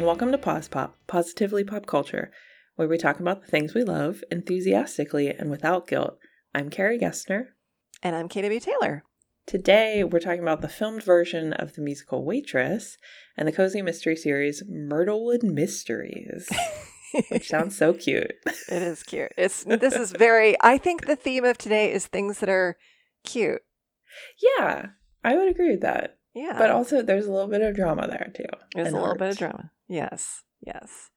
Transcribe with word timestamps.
And 0.00 0.06
welcome 0.06 0.32
to 0.32 0.38
Pause 0.38 0.68
Pop, 0.68 0.96
Positively 1.06 1.62
Pop 1.62 1.84
Culture, 1.84 2.32
where 2.76 2.88
we 2.88 2.96
talk 2.96 3.20
about 3.20 3.42
the 3.42 3.50
things 3.50 3.74
we 3.74 3.84
love 3.84 4.24
enthusiastically 4.30 5.28
and 5.28 5.50
without 5.50 5.86
guilt. 5.86 6.16
I'm 6.54 6.70
Carrie 6.70 6.98
Gessner. 6.98 7.48
And 8.02 8.16
I'm 8.16 8.26
KW 8.26 8.62
Taylor. 8.62 9.04
Today, 9.44 10.02
we're 10.02 10.20
talking 10.20 10.40
about 10.40 10.62
the 10.62 10.70
filmed 10.70 11.02
version 11.02 11.52
of 11.52 11.74
the 11.74 11.82
musical 11.82 12.24
Waitress 12.24 12.96
and 13.36 13.46
the 13.46 13.52
cozy 13.52 13.82
mystery 13.82 14.16
series 14.16 14.62
Myrtlewood 14.66 15.42
Mysteries, 15.42 16.48
which 17.28 17.48
sounds 17.50 17.76
so 17.76 17.92
cute. 17.92 18.32
It 18.70 18.82
is 18.82 19.02
cute. 19.02 19.32
It's 19.36 19.64
this 19.68 19.94
is 19.94 20.12
very. 20.12 20.56
I 20.62 20.78
think 20.78 21.04
the 21.04 21.14
theme 21.14 21.44
of 21.44 21.58
today 21.58 21.92
is 21.92 22.06
things 22.06 22.40
that 22.40 22.48
are 22.48 22.78
cute. 23.22 23.60
Yeah, 24.56 24.86
I 25.22 25.36
would 25.36 25.48
agree 25.48 25.72
with 25.72 25.82
that. 25.82 26.16
Yeah, 26.34 26.54
But 26.58 26.70
also, 26.70 27.02
there's 27.02 27.26
a 27.26 27.32
little 27.32 27.48
bit 27.48 27.60
of 27.62 27.74
drama 27.74 28.06
there 28.06 28.30
too. 28.34 28.44
there's 28.74 28.92
a 28.92 28.96
little 28.96 29.16
bit 29.16 29.30
of 29.30 29.38
drama. 29.38 29.70
Yes, 29.88 30.42
yes. 30.64 31.10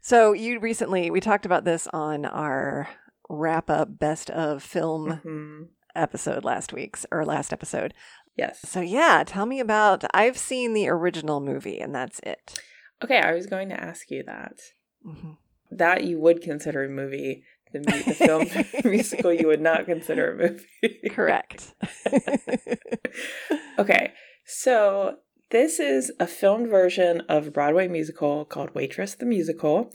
So 0.00 0.32
you 0.32 0.58
recently 0.58 1.10
we 1.10 1.20
talked 1.20 1.46
about 1.46 1.64
this 1.64 1.86
on 1.92 2.24
our 2.24 2.88
wrap 3.28 3.70
up 3.70 3.98
best 3.98 4.28
of 4.30 4.62
film 4.62 5.20
Mhm. 5.24 5.68
episode 5.94 6.42
last 6.44 6.72
week's 6.72 7.06
or 7.12 7.24
last 7.24 7.52
episode. 7.52 7.94
Yes. 8.36 8.60
So 8.64 8.80
yeah, 8.80 9.22
tell 9.26 9.46
me 9.46 9.60
about. 9.60 10.04
I've 10.14 10.38
seen 10.38 10.72
the 10.72 10.88
original 10.88 11.40
movie, 11.40 11.78
and 11.78 11.94
that's 11.94 12.18
it. 12.24 12.60
Okay, 13.04 13.18
I 13.18 13.32
was 13.32 13.46
going 13.46 13.68
to 13.68 13.80
ask 13.80 14.10
you 14.10 14.22
that. 14.24 14.58
Mhm. 15.06 15.36
That 15.70 16.04
you 16.04 16.18
would 16.18 16.40
consider 16.42 16.84
a 16.84 16.88
movie. 16.88 17.44
The, 17.72 17.78
the 17.80 18.14
film 18.14 18.48
musical 18.90 19.32
you 19.32 19.46
would 19.46 19.60
not 19.60 19.84
consider 19.86 20.32
a 20.32 20.36
movie. 20.36 21.08
Correct. 21.10 21.72
Okay, 23.78 24.12
so 24.50 25.16
this 25.50 25.80
is 25.80 26.12
a 26.20 26.26
filmed 26.26 26.68
version 26.68 27.22
of 27.22 27.46
a 27.46 27.50
Broadway 27.50 27.88
musical 27.88 28.44
called 28.44 28.74
Waitress 28.74 29.14
the 29.14 29.26
Musical, 29.26 29.92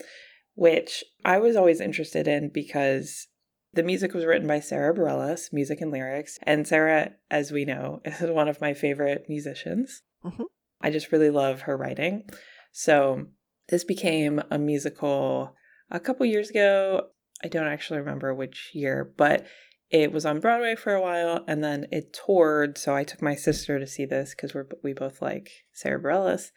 which 0.53 1.03
I 1.23 1.37
was 1.37 1.55
always 1.55 1.81
interested 1.81 2.27
in 2.27 2.49
because 2.49 3.27
the 3.73 3.83
music 3.83 4.13
was 4.13 4.25
written 4.25 4.47
by 4.47 4.61
Sara 4.61 4.93
Bareilles, 4.95 5.51
music 5.51 5.81
and 5.81 5.91
lyrics. 5.91 6.39
And 6.43 6.67
Sara, 6.67 7.11
as 7.29 7.51
we 7.51 7.65
know, 7.65 8.01
is 8.05 8.29
one 8.29 8.47
of 8.47 8.61
my 8.61 8.73
favorite 8.73 9.25
musicians. 9.27 10.01
Mhm. 10.23 10.45
I 10.81 10.91
just 10.91 11.11
really 11.11 11.29
love 11.29 11.61
her 11.61 11.75
writing. 11.77 12.29
So 12.71 13.27
this 13.69 13.83
became 13.83 14.41
a 14.49 14.57
musical 14.57 15.55
a 15.91 15.99
couple 15.99 16.25
years 16.25 16.49
ago. 16.49 17.07
I 17.43 17.47
don't 17.47 17.67
actually 17.67 17.99
remember 17.99 18.33
which 18.33 18.71
year, 18.73 19.13
but 19.17 19.45
it 19.89 20.11
was 20.11 20.25
on 20.25 20.39
Broadway 20.39 20.75
for 20.75 20.93
a 20.93 21.01
while 21.01 21.43
and 21.47 21.63
then 21.63 21.87
it 21.91 22.13
toured. 22.13 22.77
So 22.77 22.95
I 22.95 23.03
took 23.03 23.21
my 23.21 23.35
sister 23.35 23.79
to 23.79 23.87
see 23.87 24.05
this 24.05 24.31
because 24.31 24.53
we're 24.53 24.67
we 24.83 24.93
both 24.93 25.21
like 25.21 25.51
Sara 25.73 26.01
Bareilles. 26.01 26.51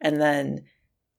And 0.00 0.20
then 0.20 0.64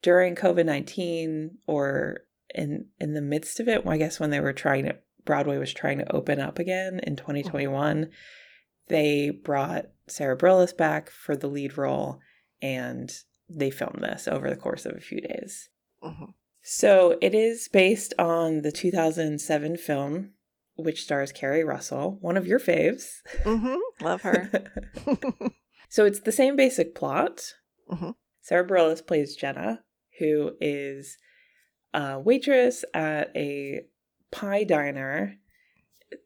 during 0.01 0.35
COVID 0.35 0.65
nineteen 0.65 1.57
or 1.67 2.25
in 2.53 2.87
in 2.99 3.13
the 3.13 3.21
midst 3.21 3.59
of 3.59 3.67
it, 3.67 3.85
well, 3.85 3.93
I 3.93 3.97
guess 3.97 4.19
when 4.19 4.29
they 4.29 4.39
were 4.39 4.53
trying 4.53 4.85
to 4.85 4.97
Broadway 5.25 5.57
was 5.57 5.73
trying 5.73 5.99
to 5.99 6.15
open 6.15 6.39
up 6.39 6.59
again 6.59 6.99
in 7.03 7.15
2021, 7.15 8.09
they 8.87 9.29
brought 9.29 9.85
Sara 10.07 10.37
Bareilles 10.37 10.75
back 10.75 11.09
for 11.09 11.35
the 11.35 11.47
lead 11.47 11.77
role 11.77 12.19
and 12.61 13.13
they 13.49 13.69
filmed 13.69 13.99
this 14.01 14.27
over 14.27 14.49
the 14.49 14.57
course 14.57 14.85
of 14.85 14.95
a 14.95 15.01
few 15.01 15.21
days. 15.21 15.69
Mhm. 16.03 16.33
So 16.61 17.17
it 17.21 17.33
is 17.33 17.67
based 17.67 18.13
on 18.19 18.61
the 18.61 18.71
2007 18.71 19.77
film, 19.77 20.33
which 20.75 21.03
stars 21.03 21.31
Keri 21.31 21.63
Russell, 21.63 22.17
one 22.21 22.37
of 22.37 22.47
your 22.47 22.59
faves. 22.59 23.21
Mhm. 23.43 23.77
Love 24.01 24.21
her. 24.23 24.49
so 25.89 26.05
it's 26.05 26.21
the 26.21 26.31
same 26.31 26.55
basic 26.55 26.95
plot. 26.95 27.53
Mhm. 27.89 28.15
Sara 28.41 28.67
Bareilles 28.67 29.05
plays 29.05 29.35
Jenna, 29.35 29.83
who 30.19 30.51
is 30.59 31.17
a 31.93 32.19
waitress 32.19 32.83
at 32.93 33.31
a 33.35 33.81
pie 34.31 34.63
diner 34.63 35.37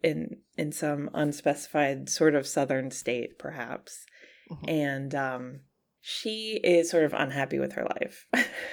in 0.04 0.38
in 0.58 0.72
some 0.72 1.10
unspecified 1.14 2.10
sort 2.10 2.36
of 2.36 2.48
southern 2.48 2.92
state, 2.92 3.38
perhaps. 3.38 4.06
Mhm. 4.50 4.70
And 4.70 5.16
um, 5.16 5.60
she 6.02 6.60
is 6.64 6.90
sort 6.90 7.04
of 7.04 7.14
unhappy 7.14 7.60
with 7.60 7.74
her 7.74 7.86
life. 8.00 8.28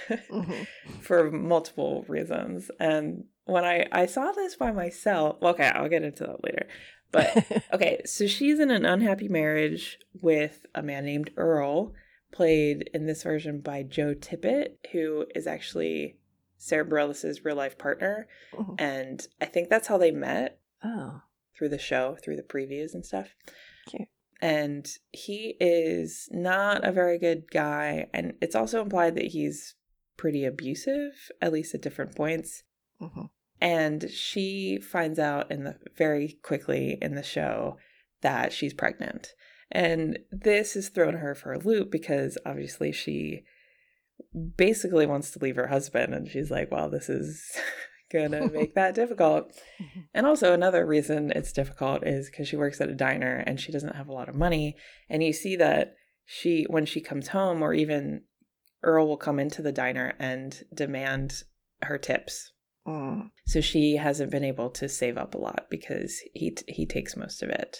Mhm. 0.08 0.66
for 1.00 1.30
multiple 1.30 2.04
reasons. 2.08 2.70
And 2.78 3.24
when 3.44 3.64
I 3.64 3.86
I 3.92 4.06
saw 4.06 4.32
this 4.32 4.56
by 4.56 4.72
myself, 4.72 5.42
okay, 5.42 5.70
I'll 5.74 5.88
get 5.88 6.02
into 6.02 6.24
that 6.24 6.44
later. 6.44 6.66
But 7.12 7.64
okay, 7.72 8.00
so 8.04 8.26
she's 8.26 8.58
in 8.58 8.70
an 8.70 8.84
unhappy 8.84 9.28
marriage 9.28 9.98
with 10.20 10.66
a 10.74 10.82
man 10.82 11.04
named 11.04 11.30
Earl, 11.36 11.92
played 12.32 12.90
in 12.92 13.06
this 13.06 13.22
version 13.22 13.60
by 13.60 13.82
Joe 13.82 14.14
Tippett, 14.14 14.76
who 14.92 15.26
is 15.34 15.46
actually 15.46 16.18
Sara 16.56 16.84
Bareilles' 16.84 17.44
real 17.44 17.56
life 17.56 17.78
partner. 17.78 18.26
Mhm. 18.52 18.74
And 18.78 19.26
I 19.40 19.46
think 19.46 19.68
that's 19.68 19.88
how 19.88 19.98
they 19.98 20.10
met 20.10 20.58
oh, 20.82 21.22
through 21.56 21.68
the 21.68 21.78
show, 21.78 22.16
through 22.22 22.36
the 22.36 22.42
previews 22.42 22.94
and 22.94 23.04
stuff. 23.04 23.34
Cute. 23.86 24.08
And 24.40 24.86
he 25.12 25.56
is 25.60 26.28
not 26.32 26.84
a 26.84 26.92
very 26.92 27.18
good 27.18 27.50
guy. 27.50 28.08
And 28.12 28.34
it's 28.40 28.54
also 28.54 28.82
implied 28.82 29.14
that 29.14 29.28
he's 29.28 29.74
pretty 30.16 30.44
abusive, 30.44 31.30
at 31.40 31.52
least 31.52 31.74
at 31.74 31.82
different 31.82 32.14
points. 32.14 32.62
Mhm. 33.00 33.30
And 33.60 34.10
she 34.10 34.78
finds 34.78 35.18
out 35.18 35.50
in 35.50 35.64
the 35.64 35.76
very 35.96 36.38
quickly 36.42 36.98
in 37.00 37.14
the 37.14 37.22
show 37.22 37.78
that 38.20 38.52
she's 38.52 38.74
pregnant. 38.74 39.34
And 39.70 40.18
this 40.30 40.74
has 40.74 40.88
thrown 40.88 41.14
her 41.14 41.34
for 41.34 41.52
a 41.52 41.58
loop 41.58 41.90
because 41.90 42.36
obviously 42.44 42.92
she 42.92 43.44
basically 44.56 45.06
wants 45.06 45.30
to 45.32 45.38
leave 45.38 45.56
her 45.56 45.68
husband 45.68 46.14
and 46.14 46.28
she's 46.28 46.50
like, 46.50 46.70
well, 46.70 46.90
this 46.90 47.08
is 47.08 47.42
gonna 48.12 48.48
make 48.52 48.74
that 48.74 48.94
difficult. 48.94 49.52
Mhm. 49.80 50.04
And 50.12 50.26
also 50.26 50.52
another 50.52 50.86
reason 50.86 51.32
it's 51.34 51.52
difficult 51.52 52.06
is 52.06 52.30
because 52.30 52.48
she 52.48 52.56
works 52.56 52.80
at 52.80 52.88
a 52.90 52.94
diner 52.94 53.42
and 53.46 53.60
she 53.60 53.72
doesn't 53.72 53.96
have 53.96 54.08
a 54.08 54.12
lot 54.12 54.28
of 54.28 54.34
money. 54.34 54.76
And 55.08 55.22
you 55.22 55.32
see 55.32 55.56
that 55.56 55.94
she 56.24 56.66
when 56.68 56.86
she 56.86 57.00
comes 57.00 57.28
home 57.28 57.62
or 57.62 57.74
even 57.74 58.22
Earl 58.82 59.08
will 59.08 59.16
come 59.16 59.38
into 59.38 59.62
the 59.62 59.72
diner 59.72 60.14
and 60.18 60.62
demand 60.72 61.42
her 61.82 61.98
tips. 61.98 62.52
Mm. 62.86 63.30
So 63.46 63.60
she 63.60 63.96
hasn't 63.96 64.30
been 64.30 64.44
able 64.44 64.70
to 64.70 64.88
save 64.88 65.16
up 65.16 65.34
a 65.34 65.38
lot 65.38 65.66
because 65.70 66.20
he 66.34 66.50
t- 66.50 66.64
he 66.68 66.86
takes 66.86 67.16
most 67.16 67.42
of 67.42 67.48
it. 67.48 67.78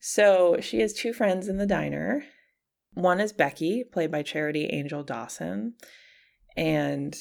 So 0.00 0.58
she 0.60 0.80
has 0.80 0.92
two 0.92 1.12
friends 1.12 1.48
in 1.48 1.56
the 1.56 1.66
diner. 1.66 2.24
One 2.94 3.20
is 3.20 3.32
Becky, 3.32 3.84
played 3.84 4.10
by 4.12 4.22
Charity 4.22 4.66
Angel 4.66 5.02
Dawson, 5.02 5.74
and 6.56 7.16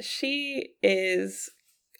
she 0.00 0.70
is 0.82 1.50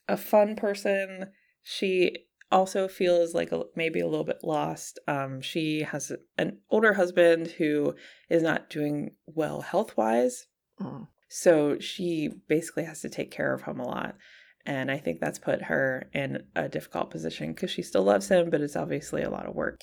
a 0.09 0.17
fun 0.17 0.57
person. 0.57 1.29
She 1.63 2.17
also 2.53 2.87
feels 2.89 3.35
like 3.35 3.53
a, 3.53 3.65
maybe 3.75 4.01
a 4.01 4.07
little 4.07 4.25
bit 4.25 4.41
lost. 4.43 4.99
Um, 5.09 5.41
she 5.41 5.83
has 5.83 6.13
an 6.39 6.59
older 6.71 6.95
husband 6.95 7.49
who 7.59 7.95
is 8.29 8.43
not 8.43 8.71
doing 8.71 9.17
well 9.27 9.61
health 9.61 9.97
wise, 9.97 10.47
Mm. 10.81 11.09
So 11.29 11.79
she 11.79 12.31
basically 12.49 12.85
has 12.85 13.01
to 13.03 13.09
take 13.09 13.31
care 13.31 13.53
of 13.53 13.63
him 13.63 13.81
a 13.81 13.87
lot. 13.87 14.17
And 14.65 14.91
I 14.91 14.99
think 14.99 15.21
that's 15.21 15.39
put 15.39 15.63
her 15.63 16.09
in 16.13 16.45
a 16.57 16.69
difficult 16.69 17.11
position 17.11 17.53
because 17.53 17.71
she 17.71 17.83
still 17.83 18.03
loves 18.03 18.29
him, 18.29 18.51
but 18.51 18.61
it's 18.61 18.77
obviously 18.77 19.23
a 19.23 19.31
lot 19.31 19.47
of 19.47 19.55
work. 19.55 19.83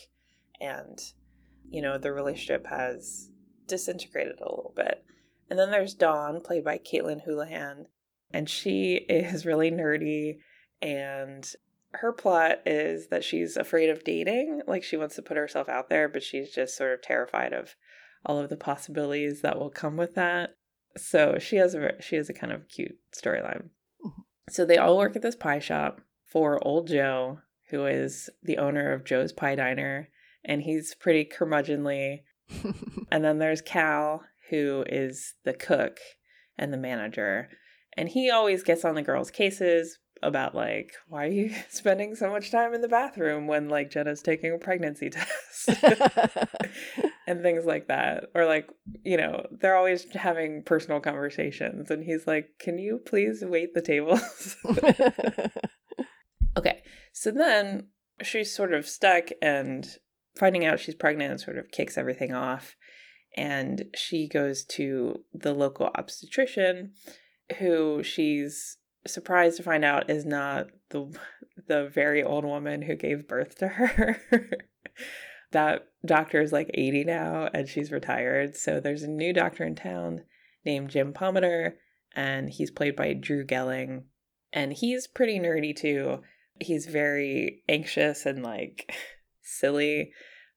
And, 0.59 0.99
you 1.69 1.81
know, 1.81 1.97
the 1.97 2.11
relationship 2.11 2.67
has 2.67 3.29
disintegrated 3.67 4.39
a 4.39 4.49
little 4.49 4.73
bit. 4.75 5.03
And 5.49 5.57
then 5.57 5.71
there's 5.71 5.93
Dawn, 5.93 6.41
played 6.41 6.65
by 6.65 6.79
Caitlin 6.79 7.25
Houlahan. 7.25 7.85
And 8.31 8.50
she 8.50 8.95
is 9.09 9.45
really 9.45 9.71
nerdy. 9.71 10.39
And 10.81 11.50
her 11.94 12.12
plot 12.12 12.59
is 12.65 13.07
that 13.07 13.23
she's 13.23 13.56
afraid 13.56 13.89
of 13.89 14.03
dating. 14.03 14.63
Like 14.68 14.83
she 14.83 14.97
wants 14.97 15.15
to 15.15 15.21
put 15.21 15.38
herself 15.38 15.69
out 15.69 15.89
there, 15.89 16.09
but 16.09 16.23
she's 16.23 16.51
just 16.51 16.75
sort 16.75 16.94
of 16.94 17.01
terrified 17.01 17.53
of 17.53 17.75
all 18.25 18.39
of 18.39 18.50
the 18.50 18.57
possibilities 18.57 19.41
that 19.41 19.59
will 19.59 19.69
come 19.69 19.95
with 19.95 20.15
that. 20.15 20.56
So 20.98 21.38
she 21.40 21.56
has 21.57 21.74
a 21.75 22.01
she 22.01 22.16
has 22.16 22.30
a 22.30 22.34
kind 22.34 22.54
of 22.54 22.68
cute 22.69 22.98
storyline. 23.13 23.69
Mhm. 24.06 24.12
So 24.50 24.66
they 24.66 24.78
all 24.78 24.98
work 24.98 25.16
at 25.16 25.22
this 25.22 25.36
pie 25.36 25.60
shop 25.60 26.01
for 26.25 26.66
old 26.66 26.88
Joe, 26.88 27.40
who 27.69 27.86
is 27.86 28.30
the 28.42 28.57
owner 28.57 28.92
of 28.94 29.04
Joe's 29.06 29.31
Pie 29.31 29.56
Diner, 29.56 30.10
and 30.44 30.62
he's 30.62 30.95
pretty 30.95 31.25
curmudgeonly. 31.25 32.24
And 33.12 33.24
then 33.24 33.38
there's 33.38 33.62
Cal, 33.62 34.24
who 34.50 34.84
is 34.88 35.36
the 35.44 35.54
cook 35.54 36.00
and 36.57 36.74
the 36.74 36.78
manager, 36.78 37.50
and 37.95 38.10
he 38.10 38.31
always 38.31 38.63
gets 38.63 38.84
on 38.84 38.95
the 38.95 39.04
girls' 39.04 39.30
cases 39.30 40.00
about 40.23 40.55
like 40.55 40.93
why 41.07 41.25
are 41.25 41.31
you 41.31 41.53
spending 41.69 42.15
so 42.15 42.29
much 42.29 42.51
time 42.51 42.73
in 42.73 42.81
the 42.81 42.87
bathroom 42.87 43.47
when 43.47 43.69
like 43.69 43.91
Jenna's 43.91 44.21
taking 44.21 44.53
a 44.53 44.57
pregnancy 44.57 45.09
test? 45.11 45.69
And 47.25 47.41
things 47.41 47.65
like 47.65 47.87
that. 47.87 48.25
Or 48.35 48.45
like 48.45 48.69
you 49.03 49.15
know 49.15 49.47
they're 49.49 49.77
always 49.77 50.05
having 50.13 50.61
personal 50.63 50.99
conversations 50.99 51.89
and 51.89 52.03
he's 52.03 52.27
like 52.27 52.49
can 52.59 52.77
you 52.77 52.99
please 53.05 53.43
wait 53.45 53.73
the 53.73 53.81
tables? 53.81 54.57
Okay 56.57 56.83
so 57.13 57.31
then 57.31 57.87
she's 58.21 58.53
sort 58.53 58.73
of 58.73 58.87
stuck 58.87 59.29
and 59.41 59.87
finding 60.37 60.65
out 60.65 60.79
she's 60.79 60.95
pregnant 60.95 61.39
sort 61.39 61.57
of 61.57 61.71
kicks 61.71 61.97
everything 61.97 62.33
off 62.33 62.75
and 63.35 63.85
she 63.95 64.27
goes 64.27 64.63
to 64.63 65.23
the 65.33 65.53
local 65.53 65.89
obstetrician 65.95 66.91
who 67.59 68.03
she's 68.03 68.77
surprised 69.07 69.57
to 69.57 69.63
find 69.63 69.83
out 69.83 70.09
is 70.09 70.25
not 70.25 70.67
the 70.89 71.15
the 71.67 71.88
very 71.88 72.23
old 72.23 72.45
woman 72.45 72.81
who 72.81 72.95
gave 72.95 73.27
birth 73.27 73.55
to 73.55 73.67
her. 73.67 74.19
that 75.51 75.88
doctor 76.05 76.41
is 76.41 76.51
like 76.51 76.69
80 76.73 77.05
now 77.05 77.50
and 77.53 77.69
she's 77.69 77.91
retired. 77.91 78.55
So 78.55 78.79
there's 78.79 79.03
a 79.03 79.07
new 79.07 79.33
doctor 79.33 79.63
in 79.63 79.75
town 79.75 80.23
named 80.65 80.89
Jim 80.89 81.13
Pomatter 81.13 81.73
and 82.15 82.50
he's 82.50 82.71
played 82.71 82.95
by 82.95 83.13
Drew 83.13 83.45
Gehling 83.45 84.03
and 84.51 84.73
he's 84.73 85.07
pretty 85.07 85.39
nerdy 85.39 85.75
too. 85.75 86.21
He's 86.59 86.85
very 86.85 87.63
anxious 87.69 88.25
and 88.25 88.44
like 88.44 88.94
silly. 89.41 90.11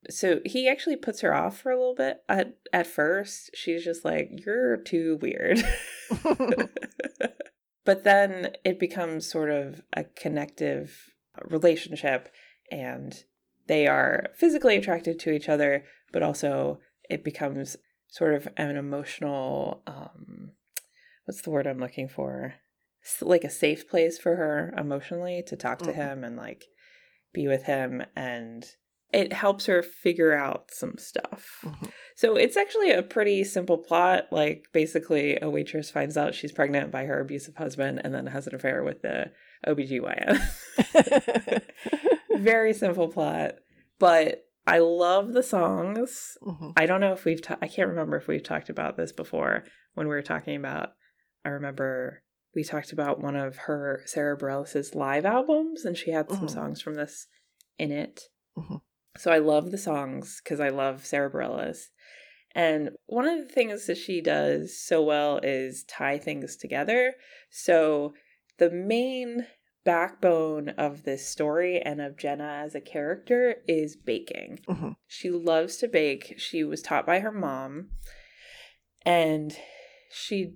So 0.08 0.40
he 0.44 0.68
actually 0.68 0.96
puts 0.96 1.20
her 1.20 1.34
off 1.34 1.58
for 1.58 1.70
a 1.70 1.76
little 1.76 1.94
bit 1.94 2.18
at 2.28 2.56
at 2.72 2.86
first. 2.86 3.50
She's 3.54 3.84
just 3.84 4.04
like, 4.04 4.30
"You're 4.44 4.76
too 4.76 5.18
weird." 5.20 5.64
But 7.86 8.04
then 8.04 8.50
it 8.64 8.78
becomes 8.78 9.30
sort 9.30 9.48
of 9.48 9.80
a 9.94 10.04
connective 10.04 11.14
relationship 11.42 12.28
and 12.70 13.24
they 13.68 13.86
are 13.86 14.28
physically 14.34 14.76
attracted 14.76 15.18
to 15.20 15.30
each 15.30 15.48
other, 15.48 15.84
but 16.12 16.22
also 16.22 16.80
it 17.08 17.24
becomes 17.24 17.76
sort 18.08 18.34
of 18.34 18.48
an 18.56 18.76
emotional 18.76 19.82
um 19.86 20.50
what's 21.24 21.42
the 21.42 21.50
word 21.50 21.66
I'm 21.66 21.80
looking 21.80 22.08
for? 22.08 22.54
like 23.20 23.44
a 23.44 23.50
safe 23.50 23.88
place 23.88 24.18
for 24.18 24.34
her 24.34 24.74
emotionally 24.76 25.40
to 25.46 25.54
talk 25.54 25.78
to 25.78 25.90
mm-hmm. 25.90 26.00
him 26.00 26.24
and 26.24 26.36
like 26.36 26.64
be 27.32 27.46
with 27.46 27.62
him 27.62 28.02
and 28.16 28.66
it 29.12 29.32
helps 29.32 29.66
her 29.66 29.82
figure 29.82 30.32
out 30.32 30.70
some 30.70 30.98
stuff. 30.98 31.60
Mm-hmm. 31.64 31.86
So 32.16 32.36
it's 32.36 32.56
actually 32.56 32.90
a 32.90 33.02
pretty 33.02 33.44
simple 33.44 33.78
plot. 33.78 34.26
Like 34.30 34.66
basically 34.72 35.38
a 35.40 35.48
waitress 35.48 35.90
finds 35.90 36.16
out 36.16 36.34
she's 36.34 36.52
pregnant 36.52 36.90
by 36.90 37.04
her 37.04 37.20
abusive 37.20 37.56
husband 37.56 38.00
and 38.02 38.14
then 38.14 38.26
has 38.26 38.46
an 38.46 38.54
affair 38.54 38.82
with 38.82 39.02
the 39.02 39.30
OBGYN. 39.66 40.42
Very 42.38 42.72
simple 42.72 43.08
plot. 43.08 43.56
But 43.98 44.44
I 44.66 44.78
love 44.78 45.32
the 45.32 45.42
songs. 45.42 46.36
Mm-hmm. 46.42 46.70
I 46.76 46.86
don't 46.86 47.00
know 47.00 47.12
if 47.12 47.24
we've 47.24 47.40
ta- 47.42 47.58
I 47.62 47.68
can't 47.68 47.88
remember 47.88 48.16
if 48.16 48.26
we've 48.26 48.42
talked 48.42 48.68
about 48.68 48.96
this 48.96 49.12
before 49.12 49.64
when 49.94 50.08
we 50.08 50.14
were 50.14 50.22
talking 50.22 50.56
about 50.56 50.90
I 51.44 51.50
remember 51.50 52.22
we 52.56 52.64
talked 52.64 52.90
about 52.90 53.22
one 53.22 53.36
of 53.36 53.56
her 53.56 54.02
Sara 54.06 54.36
Bareilles' 54.36 54.94
live 54.94 55.26
albums, 55.26 55.84
and 55.84 55.96
she 55.96 56.10
had 56.10 56.28
some 56.28 56.38
mm-hmm. 56.38 56.48
songs 56.48 56.80
from 56.80 56.94
this 56.94 57.28
in 57.78 57.92
it. 57.92 58.22
Mm-hmm. 58.58 58.76
So 59.18 59.30
I 59.30 59.38
love 59.38 59.70
the 59.70 59.78
songs 59.78 60.40
because 60.42 60.60
I 60.60 60.68
love 60.68 61.06
Sara 61.06 61.30
Bareilles. 61.30 61.88
And 62.54 62.90
one 63.06 63.26
of 63.26 63.38
the 63.38 63.52
things 63.52 63.86
that 63.86 63.98
she 63.98 64.20
does 64.20 64.78
so 64.78 65.02
well 65.02 65.38
is 65.42 65.84
tie 65.84 66.18
things 66.18 66.56
together. 66.56 67.14
So 67.50 68.14
the 68.58 68.70
main 68.70 69.46
backbone 69.84 70.70
of 70.70 71.04
this 71.04 71.28
story 71.28 71.80
and 71.80 72.00
of 72.00 72.16
Jenna 72.16 72.62
as 72.64 72.74
a 72.74 72.80
character 72.80 73.56
is 73.68 73.94
baking. 73.96 74.60
Mm-hmm. 74.68 74.90
She 75.06 75.30
loves 75.30 75.76
to 75.78 75.88
bake. 75.88 76.34
She 76.38 76.64
was 76.64 76.82
taught 76.82 77.06
by 77.06 77.20
her 77.20 77.30
mom. 77.30 77.90
And 79.02 79.56
she 80.10 80.54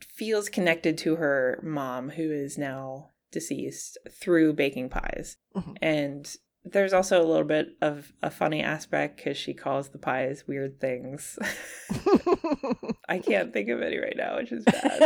feels 0.00 0.48
connected 0.48 0.98
to 0.98 1.16
her 1.16 1.60
mom, 1.62 2.10
who 2.10 2.32
is 2.32 2.58
now 2.58 3.10
deceased, 3.30 3.98
through 4.10 4.54
baking 4.54 4.88
pies. 4.88 5.36
Mm-hmm. 5.54 5.72
And 5.80 6.36
there's 6.64 6.94
also 6.94 7.20
a 7.20 7.26
little 7.26 7.44
bit 7.44 7.76
of 7.82 8.12
a 8.22 8.30
funny 8.30 8.62
aspect 8.62 9.16
because 9.18 9.36
she 9.36 9.52
calls 9.52 9.90
the 9.90 9.98
pies 9.98 10.44
weird 10.46 10.80
things. 10.80 11.38
I 13.08 13.18
can't 13.18 13.52
think 13.52 13.68
of 13.68 13.82
any 13.82 13.98
right 13.98 14.16
now, 14.16 14.36
which 14.36 14.50
is 14.50 14.64
bad. 14.64 15.02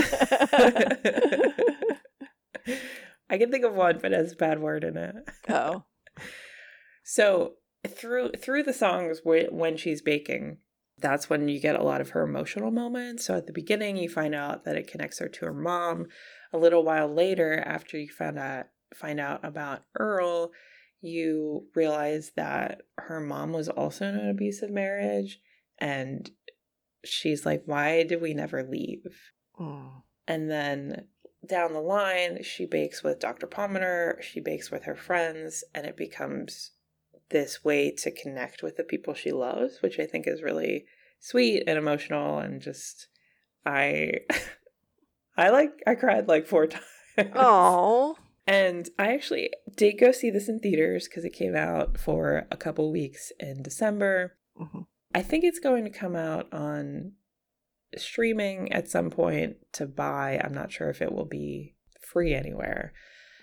I 3.30 3.38
can 3.38 3.50
think 3.50 3.64
of 3.64 3.74
one, 3.74 3.98
but 4.00 4.12
it 4.12 4.18
has 4.18 4.32
a 4.32 4.36
bad 4.36 4.60
word 4.60 4.84
in 4.84 4.96
it. 4.96 5.16
Oh. 5.48 5.84
So 7.02 7.54
through 7.86 8.32
through 8.38 8.62
the 8.62 8.72
songs 8.72 9.20
when 9.24 9.76
she's 9.76 10.00
baking, 10.00 10.58
that's 10.96 11.28
when 11.28 11.48
you 11.48 11.60
get 11.60 11.78
a 11.78 11.82
lot 11.82 12.00
of 12.00 12.10
her 12.10 12.22
emotional 12.22 12.70
moments. 12.70 13.24
So 13.24 13.36
at 13.36 13.46
the 13.46 13.52
beginning, 13.52 13.96
you 13.96 14.08
find 14.08 14.34
out 14.34 14.64
that 14.64 14.76
it 14.76 14.88
connects 14.88 15.18
her 15.18 15.28
to 15.28 15.46
her 15.46 15.54
mom. 15.54 16.06
A 16.52 16.58
little 16.58 16.84
while 16.84 17.12
later, 17.12 17.62
after 17.66 17.98
you 17.98 18.08
found 18.08 18.38
out 18.38 18.66
find 18.94 19.18
out 19.20 19.44
about 19.44 19.82
Earl, 19.98 20.52
you 21.00 21.66
realize 21.74 22.32
that 22.36 22.82
her 22.98 23.20
mom 23.20 23.52
was 23.52 23.68
also 23.68 24.06
in 24.06 24.14
an 24.16 24.28
abusive 24.28 24.70
marriage, 24.70 25.40
and 25.78 26.30
she's 27.04 27.46
like, 27.46 27.62
"Why 27.66 28.02
did 28.02 28.20
we 28.20 28.34
never 28.34 28.62
leave?" 28.62 29.32
Mm. 29.58 30.02
And 30.26 30.50
then 30.50 31.08
down 31.46 31.72
the 31.72 31.80
line, 31.80 32.42
she 32.42 32.66
bakes 32.66 33.02
with 33.02 33.20
Dr. 33.20 33.46
Pomatter, 33.46 34.20
she 34.22 34.40
bakes 34.40 34.70
with 34.70 34.84
her 34.84 34.96
friends, 34.96 35.64
and 35.74 35.86
it 35.86 35.96
becomes 35.96 36.72
this 37.30 37.64
way 37.64 37.90
to 37.90 38.10
connect 38.10 38.62
with 38.62 38.76
the 38.76 38.84
people 38.84 39.14
she 39.14 39.32
loves, 39.32 39.82
which 39.82 39.98
I 39.98 40.06
think 40.06 40.26
is 40.26 40.42
really 40.42 40.86
sweet 41.20 41.64
and 41.66 41.76
emotional 41.76 42.38
and 42.38 42.60
just 42.60 43.08
I 43.66 44.12
I 45.36 45.50
like 45.50 45.72
I 45.86 45.94
cried 45.94 46.28
like 46.28 46.46
four 46.46 46.66
times. 47.16 47.32
Oh. 47.34 48.16
And 48.48 48.88
I 48.98 49.12
actually 49.12 49.50
did 49.76 50.00
go 50.00 50.10
see 50.10 50.30
this 50.30 50.48
in 50.48 50.58
theaters 50.58 51.06
because 51.06 51.26
it 51.26 51.34
came 51.34 51.54
out 51.54 51.98
for 51.98 52.46
a 52.50 52.56
couple 52.56 52.90
weeks 52.90 53.30
in 53.38 53.62
December. 53.62 54.38
Mm-hmm. 54.58 54.80
I 55.14 55.20
think 55.20 55.44
it's 55.44 55.58
going 55.58 55.84
to 55.84 55.90
come 55.90 56.16
out 56.16 56.50
on 56.50 57.12
streaming 57.94 58.72
at 58.72 58.88
some 58.88 59.10
point 59.10 59.56
to 59.72 59.86
buy. 59.86 60.40
I'm 60.42 60.54
not 60.54 60.72
sure 60.72 60.88
if 60.88 61.02
it 61.02 61.12
will 61.12 61.26
be 61.26 61.74
free 62.00 62.32
anywhere. 62.32 62.94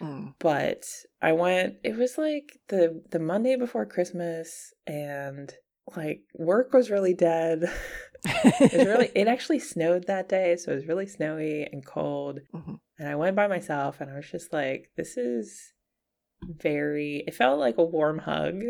Mm. 0.02 0.34
But 0.40 0.86
I 1.22 1.34
went 1.34 1.76
it 1.84 1.96
was 1.96 2.18
like 2.18 2.60
the 2.70 3.04
the 3.12 3.20
Monday 3.20 3.56
before 3.56 3.86
Christmas 3.86 4.74
and 4.88 5.54
like 5.96 6.22
work 6.34 6.74
was 6.74 6.90
really 6.90 7.14
dead. 7.14 7.72
it 8.26 8.74
was 8.74 8.86
really 8.86 9.12
it 9.16 9.28
actually 9.28 9.60
snowed 9.60 10.08
that 10.08 10.30
day, 10.30 10.56
so 10.58 10.72
it 10.72 10.76
was 10.76 10.88
really 10.88 11.08
snowy 11.08 11.68
and 11.72 11.86
cold. 11.86 12.40
Mm-hmm. 12.54 12.76
And 13.00 13.10
I 13.10 13.16
went 13.16 13.36
by 13.36 13.48
myself 13.48 14.02
and 14.02 14.10
I 14.10 14.16
was 14.16 14.30
just 14.30 14.54
like, 14.54 14.92
this 14.96 15.18
is 15.18 15.74
very 16.44 17.24
it 17.28 17.36
felt 17.36 17.60
like 17.60 17.78
a 17.78 17.84
warm 17.84 18.20
hug. 18.20 18.62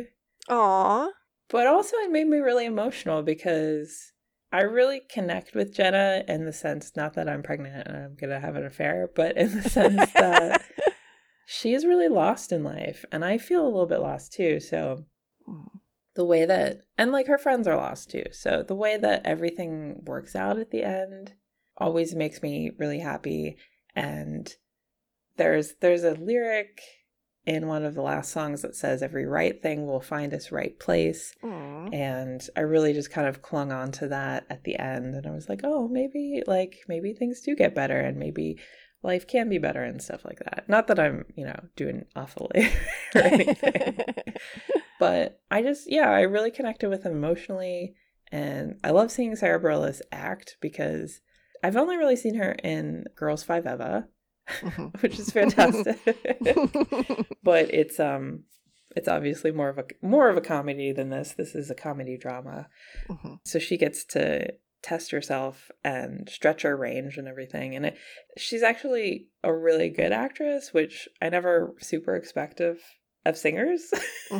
Aww. 0.50 1.10
But 1.50 1.68
also 1.68 1.98
it 1.98 2.12
made 2.12 2.28
me 2.28 2.38
really 2.38 2.66
emotional 2.66 3.22
because 3.22 4.12
I 4.52 4.62
really 4.62 5.02
connect 5.10 5.54
with 5.54 5.76
Jenna 5.76 6.24
in 6.28 6.46
the 6.46 6.54
sense 6.54 6.92
not 6.96 7.14
that 7.14 7.30
I'm 7.30 7.44
pregnant 7.44 7.88
and 7.88 7.98
I'm 7.98 8.16
gonna 8.16 8.40
have 8.40 8.56
an 8.56 8.66
affair, 8.66 9.10
but 9.16 9.38
in 9.38 9.62
the 9.62 9.70
sense 9.70 10.12
that 10.14 10.64
she 11.46 11.74
is 11.74 11.86
really 11.86 12.08
lost 12.08 12.52
in 12.52 12.64
life 12.64 13.06
and 13.12 13.24
i 13.24 13.38
feel 13.38 13.64
a 13.64 13.70
little 13.70 13.86
bit 13.86 14.00
lost 14.00 14.34
too 14.34 14.60
so 14.60 15.06
the 16.16 16.26
way 16.26 16.46
that 16.46 16.82
and 16.98 17.12
like 17.12 17.28
her 17.28 17.38
friends 17.38 17.68
are 17.68 17.76
lost 17.76 18.10
too 18.10 18.24
so 18.32 18.64
the 18.66 18.76
way 18.76 18.98
that 18.98 19.22
everything 19.26 20.02
works 20.06 20.36
out 20.36 20.58
at 20.58 20.72
the 20.72 20.84
end 20.84 21.34
always 21.78 22.16
makes 22.16 22.42
me 22.42 22.72
really 22.78 23.00
happy 23.00 23.58
and 23.96 24.54
there's 25.38 25.74
there's 25.82 26.04
a 26.04 26.14
lyric 26.14 26.82
in 27.46 27.68
one 27.68 27.84
of 27.84 27.94
the 27.94 28.02
last 28.02 28.32
songs 28.32 28.62
that 28.62 28.76
says 28.76 29.04
every 29.04 29.26
right 29.26 29.62
thing 29.62 29.86
will 29.86 30.02
find 30.02 30.34
its 30.34 30.52
right 30.52 30.80
place 30.80 31.34
Aww. 31.44 31.94
and 31.94 32.48
i 32.56 32.62
really 32.62 32.94
just 32.94 33.12
kind 33.12 33.28
of 33.28 33.42
clung 33.42 33.72
on 33.72 33.92
to 33.94 34.08
that 34.08 34.46
at 34.50 34.64
the 34.64 34.80
end 34.80 35.16
and 35.16 35.28
i 35.28 35.32
was 35.32 35.50
like 35.50 35.62
oh 35.64 35.88
maybe 35.88 36.42
like 36.48 36.78
maybe 36.88 37.14
things 37.14 37.42
do 37.42 37.56
get 37.56 37.76
better 37.76 38.00
and 38.00 38.18
maybe 38.18 38.58
life 39.06 39.28
can 39.28 39.48
be 39.48 39.58
better 39.58 39.84
and 39.84 40.02
stuff 40.02 40.26
like 40.26 40.40
that. 40.40 40.66
Not 40.68 40.88
that 40.88 41.00
I'm, 41.00 41.26
you 41.36 41.46
know, 41.46 41.60
doing 41.76 42.06
awfully 42.16 42.74
or 43.16 43.22
anything. 43.22 44.00
but 45.00 45.40
I 45.52 45.62
just, 45.62 45.90
yeah, 45.90 46.10
I 46.10 46.22
really 46.22 46.52
connected 46.52 46.90
with 46.90 47.04
him 47.04 47.14
emotionally. 47.14 47.96
And 48.32 48.80
I 48.84 48.92
love 48.92 49.12
seeing 49.12 49.36
Sara 49.36 49.60
Bareilles 49.60 50.02
act 50.12 50.58
because 50.62 51.22
I've 51.64 51.78
only 51.78 51.98
really 51.98 52.16
seen 52.16 52.36
her 52.36 52.52
in 52.64 53.06
Girls 53.16 53.44
Five 53.44 53.66
Eva, 53.66 54.08
mm-hmm. 54.48 54.86
which 55.02 55.20
is 55.20 55.30
fantastic. 55.32 56.00
but 57.44 57.74
it's 57.74 58.00
um 58.00 58.44
it's 58.96 59.08
obviously 59.08 59.52
more 59.52 59.70
of 59.70 59.78
a 59.78 59.86
more 60.02 60.30
of 60.30 60.38
a 60.38 60.42
comedy 60.42 60.92
than 60.92 61.10
this. 61.10 61.34
This 61.34 61.56
is 61.56 61.70
a 61.70 61.76
comedy 61.76 62.18
drama. 62.18 62.68
Mm-hmm. 63.10 63.36
So 63.44 63.60
she 63.60 63.78
gets 63.78 64.06
to 64.06 64.54
test 64.82 65.10
herself 65.10 65.72
and 65.84 66.30
stretch 66.30 66.62
her 66.62 66.78
range 66.78 67.18
and 67.18 67.28
everything. 67.28 67.76
And 67.76 67.88
it, 67.88 67.98
she's 68.38 68.62
actually 68.62 69.28
a 69.44 69.52
really 69.52 69.90
good 69.90 70.12
actress, 70.12 70.74
which 70.74 71.10
I 71.20 71.30
never 71.30 71.74
super 71.80 72.16
expect 72.16 72.60
of 72.60 72.78
of 73.26 73.38
singers. 73.38 73.92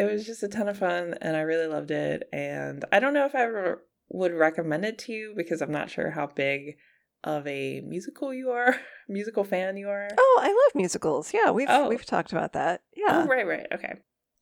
it 0.00 0.10
was 0.10 0.24
just 0.24 0.42
a 0.42 0.48
ton 0.48 0.68
of 0.68 0.78
fun 0.78 1.14
and 1.20 1.36
I 1.36 1.40
really 1.40 1.66
loved 1.66 1.90
it. 1.90 2.28
And 2.32 2.84
I 2.92 3.00
don't 3.00 3.14
know 3.14 3.26
if 3.26 3.34
I 3.34 3.42
ever 3.42 3.82
would 4.08 4.32
recommend 4.32 4.84
it 4.84 4.98
to 4.98 5.12
you 5.12 5.34
because 5.36 5.60
I'm 5.60 5.72
not 5.72 5.90
sure 5.90 6.10
how 6.10 6.26
big 6.26 6.76
of 7.22 7.46
a 7.46 7.80
musical 7.82 8.32
you 8.32 8.50
are, 8.50 8.76
musical 9.08 9.44
fan 9.44 9.76
you 9.76 9.88
are. 9.88 10.08
Oh, 10.16 10.40
I 10.42 10.48
love 10.48 10.74
musicals. 10.74 11.32
Yeah, 11.34 11.50
we've 11.50 11.68
oh. 11.68 11.88
we've 11.88 12.06
talked 12.06 12.32
about 12.32 12.54
that. 12.54 12.80
Oh, 12.82 12.94
yeah. 12.96 13.22
Oh, 13.22 13.26
right, 13.26 13.46
right. 13.46 13.66
Okay. 13.72 13.94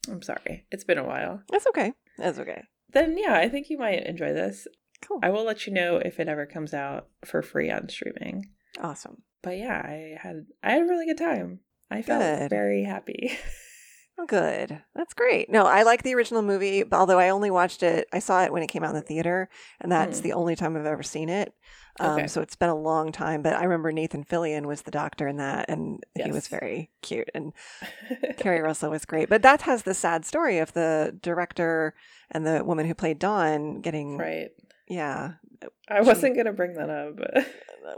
I'm 0.08 0.22
sorry. 0.22 0.64
It's 0.70 0.84
been 0.84 0.98
a 0.98 1.04
while. 1.04 1.42
That's 1.50 1.66
okay. 1.66 1.92
That's 2.16 2.38
okay. 2.38 2.62
then 2.92 3.18
yeah, 3.18 3.34
I 3.34 3.48
think 3.48 3.68
you 3.68 3.78
might 3.78 4.06
enjoy 4.06 4.32
this. 4.32 4.66
Cool. 5.02 5.20
I 5.22 5.30
will 5.30 5.44
let 5.44 5.66
you 5.66 5.72
know 5.72 5.96
if 5.96 6.18
it 6.18 6.28
ever 6.28 6.46
comes 6.46 6.72
out 6.72 7.08
for 7.24 7.42
free 7.42 7.70
on 7.70 7.88
streaming. 7.88 8.46
Awesome. 8.80 9.22
But 9.42 9.58
yeah, 9.58 9.82
I 9.84 10.16
had 10.20 10.46
I 10.62 10.72
had 10.72 10.82
a 10.82 10.86
really 10.86 11.06
good 11.06 11.18
time. 11.18 11.60
I 11.90 12.02
felt 12.02 12.20
Good. 12.20 12.50
very 12.50 12.84
happy. 12.84 13.38
Oh, 14.20 14.26
good. 14.26 14.82
That's 14.96 15.14
great. 15.14 15.48
No, 15.48 15.64
I 15.64 15.84
like 15.84 16.02
the 16.02 16.12
original 16.16 16.42
movie, 16.42 16.82
but 16.82 16.96
although 16.98 17.20
I 17.20 17.28
only 17.28 17.52
watched 17.52 17.84
it, 17.84 18.08
I 18.12 18.18
saw 18.18 18.42
it 18.42 18.52
when 18.52 18.64
it 18.64 18.66
came 18.66 18.82
out 18.82 18.88
in 18.90 18.96
the 18.96 19.00
theater, 19.00 19.48
and 19.80 19.92
that's 19.92 20.18
Hmm. 20.18 20.22
the 20.24 20.32
only 20.32 20.56
time 20.56 20.76
I've 20.76 20.86
ever 20.86 21.04
seen 21.04 21.28
it. 21.28 21.54
Um, 22.00 22.10
Okay. 22.18 22.26
So 22.26 22.40
it's 22.40 22.56
been 22.56 22.68
a 22.68 22.74
long 22.74 23.12
time, 23.12 23.42
but 23.42 23.52
I 23.54 23.62
remember 23.62 23.92
Nathan 23.92 24.24
Fillion 24.24 24.66
was 24.66 24.82
the 24.82 24.90
doctor 24.90 25.28
in 25.28 25.36
that, 25.36 25.66
and 25.70 26.02
he 26.20 26.32
was 26.32 26.48
very 26.48 26.90
cute, 27.00 27.30
and 27.32 27.52
Keri 28.38 28.60
Russell 28.60 28.90
was 28.90 29.04
great. 29.04 29.28
But 29.28 29.42
that 29.42 29.62
has 29.62 29.84
the 29.84 29.94
sad 29.94 30.24
story 30.24 30.58
of 30.58 30.72
the 30.72 31.16
director 31.22 31.94
and 32.32 32.44
the 32.44 32.64
woman 32.64 32.86
who 32.86 32.94
played 32.96 33.20
Dawn 33.20 33.82
getting, 33.82 34.18
right. 34.18 34.50
yeah, 34.88 35.34
I 35.88 36.00
wasn't 36.00 36.34
gonna 36.36 36.52
bring 36.52 36.72
that 36.74 36.90
up. 36.90 37.14
But 37.18 37.46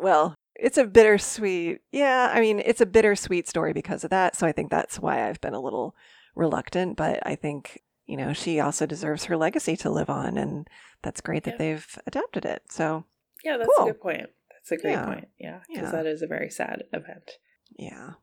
well, 0.03 0.35
it's 0.61 0.79
a 0.79 0.85
bittersweet. 0.85 1.81
Yeah, 1.93 2.31
I 2.33 2.41
mean, 2.41 2.61
it's 2.65 2.81
a 2.81 2.87
bittersweet 2.87 3.49
story 3.49 3.73
because 3.73 4.05
of 4.05 4.11
that. 4.11 4.37
So 4.37 4.47
I 4.47 4.53
think 4.53 4.71
that's 4.71 4.99
why 5.01 5.29
I've 5.29 5.41
been 5.41 5.55
a 5.55 5.61
little 5.61 5.95
reluctant. 6.35 6.97
But 6.97 7.21
I 7.27 7.35
think 7.35 7.83
you 8.07 8.17
know 8.17 8.33
she 8.33 8.61
also 8.61 8.87
deserves 8.87 9.25
her 9.25 9.37
legacy 9.37 9.77
to 9.79 9.91
live 9.91 10.11
on, 10.11 10.37
and 10.37 10.69
that's 11.03 11.21
great 11.21 11.45
that 11.45 11.53
Yeah. 11.55 11.59
they've 11.59 11.99
adapted 12.07 12.45
it. 12.45 12.63
So 12.71 13.05
yeah, 13.45 13.57
that's 13.57 13.71
Cool. 13.77 13.87
a 13.89 13.93
good 13.93 14.01
point. 14.01 14.27
That's 14.51 14.73
a 14.73 14.77
great 14.77 14.93
Yeah. 14.93 15.07
point. 15.07 15.29
Yeah, 15.39 15.61
because 15.69 15.85
Yeah. 15.85 15.91
that 15.93 16.07
is 16.07 16.23
a 16.23 16.27
very 16.27 16.51
sad 16.51 16.85
event. 16.93 17.39
yeah, 17.79 18.15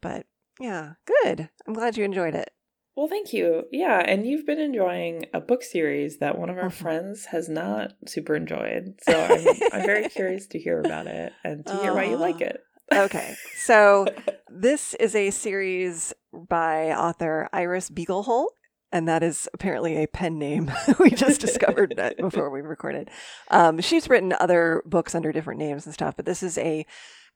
but 0.00 0.26
yeah, 0.60 0.94
good. 1.04 1.50
I'm 1.66 1.74
glad 1.74 1.96
you 1.96 2.04
enjoyed 2.04 2.34
it. 2.34 2.52
Well, 2.94 3.08
thank 3.08 3.32
you. 3.32 3.64
Yeah, 3.72 3.98
and 4.06 4.26
you've 4.26 4.44
been 4.44 4.58
enjoying 4.60 5.26
a 5.32 5.40
book 5.40 5.62
series 5.62 6.18
that 6.18 6.38
one 6.38 6.50
of 6.50 6.58
our 6.58 6.70
friends 6.82 7.26
has 7.26 7.48
not 7.48 7.92
super 8.06 8.34
enjoyed. 8.34 8.94
So 9.02 9.18
I'm, 9.18 9.46
I'm 9.72 9.86
very 9.86 10.08
curious 10.08 10.46
to 10.48 10.58
hear 10.58 10.80
about 10.80 11.06
it 11.06 11.32
and 11.42 11.64
to 11.66 11.76
hear 11.78 11.94
why 11.94 12.04
you 12.04 12.16
like 12.16 12.40
it. 12.40 12.60
Okay, 12.92 13.34
so 13.56 14.06
this 14.50 14.92
is 14.94 15.14
a 15.14 15.30
series 15.30 16.12
by 16.32 16.92
author 16.92 17.48
Iris 17.52 17.88
Beaglehole. 17.88 18.48
And 18.94 19.08
that 19.08 19.22
is 19.22 19.48
apparently 19.54 20.02
a 20.02 20.06
pen 20.06 20.38
name. 20.38 20.70
we 20.98 21.08
just 21.08 21.40
discovered 21.40 21.94
that 21.96 22.18
before 22.18 22.50
we 22.50 22.60
recorded. 22.60 23.08
Um, 23.50 23.80
she's 23.80 24.10
written 24.10 24.34
other 24.38 24.82
books 24.84 25.14
under 25.14 25.32
different 25.32 25.60
names 25.60 25.86
and 25.86 25.94
stuff, 25.94 26.14
but 26.14 26.26
this 26.26 26.42
is 26.42 26.58
a 26.58 26.84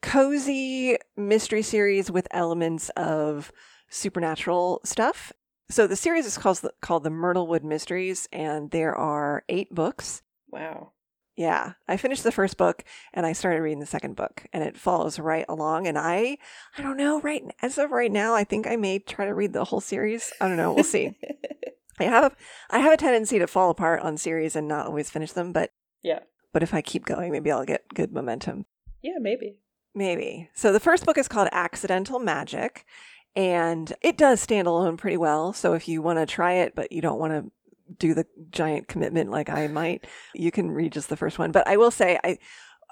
cozy 0.03 0.99
mystery 1.17 1.63
series 1.63 2.11
with 2.11 2.29
elements 2.31 2.91
of 2.91 3.53
supernatural 3.89 4.83
stuff. 4.85 5.33
So 5.69 5.87
the 5.87 5.97
series 5.97 6.27
is 6.27 6.39
called 6.39 6.61
called 6.81 7.05
the 7.05 7.11
Myrtlewood 7.11 7.65
Mysteries, 7.65 8.29
and 8.33 8.71
there 8.71 8.95
are 8.95 9.45
eight 9.49 9.75
books. 9.75 10.23
wow. 10.49 10.93
Yeah, 11.37 11.73
I 11.87 11.99
finished 11.99 12.25
the 12.25 12.33
first 12.33 12.57
book 12.57 12.83
and 13.13 13.27
I 13.27 13.35
started 13.35 13.61
reading 13.61 13.81
the 13.81 13.85
second 13.85 14.17
book, 14.17 14.47
and 14.55 14.65
it 14.65 14.75
follows 14.75 15.19
right 15.19 15.45
along. 15.51 15.87
And 15.87 15.99
I, 15.99 16.39
I 16.79 16.83
don't 16.83 16.97
know, 16.97 17.21
right 17.21 17.45
as 17.61 17.77
of 17.77 17.91
right 17.91 18.11
now, 18.11 18.35
I 18.35 18.43
think 18.43 18.67
I 18.67 18.77
may 18.77 18.99
try 19.01 19.27
to 19.27 19.35
read 19.35 19.53
the 19.53 19.65
whole 19.65 19.83
series. 19.83 20.33
I 20.41 20.49
don't 20.49 20.57
know, 20.57 20.73
we'll 20.73 20.83
see. 20.83 21.19
I 22.01 22.05
have, 22.05 22.35
I 22.71 22.79
have 22.79 22.93
a 22.93 22.97
tendency 22.97 23.39
to 23.39 23.47
fall 23.47 23.69
apart 23.69 24.01
on 24.01 24.17
series 24.17 24.57
and 24.57 24.67
not 24.67 24.87
always 24.87 25.11
finish 25.11 25.33
them, 25.33 25.53
but 25.53 25.73
yeah. 26.03 26.21
but 26.55 26.63
if 26.63 26.73
I 26.73 26.81
keep 26.81 27.05
going, 27.05 27.33
maybe 27.33 27.51
I'll 27.51 27.67
get 27.67 27.93
good 27.93 28.15
momentum. 28.15 28.65
Yeah, 29.03 29.19
maybe. 29.21 29.59
Maybe. 29.95 30.49
So 30.55 30.73
the 30.73 30.81
first 30.81 31.05
book 31.05 31.19
is 31.19 31.29
called 31.29 31.49
Accidental 31.53 32.19
Magic, 32.19 32.87
and 33.37 33.93
it 34.01 34.17
does 34.17 34.41
stand 34.41 34.67
alone 34.67 34.97
pretty 34.97 35.19
well. 35.19 35.53
So 35.53 35.75
if 35.75 35.87
you 35.87 36.01
want 36.01 36.19
to 36.19 36.27
try 36.27 36.55
it, 36.55 36.75
but 36.75 36.91
you 36.91 37.03
don't 37.03 37.21
want 37.21 37.33
to 37.35 37.53
do 37.99 38.15
the 38.15 38.27
giant 38.51 38.89
commitment 38.89 39.31
like 39.31 39.49
I 39.49 39.69
might, 39.69 40.07
you 40.35 40.51
can 40.51 40.71
read 40.71 40.93
just 40.93 41.09
the 41.09 41.17
first 41.17 41.39
one. 41.39 41.53
But 41.53 41.69
I 41.69 41.77
will 41.77 41.93
say, 41.93 42.19
I 42.25 42.39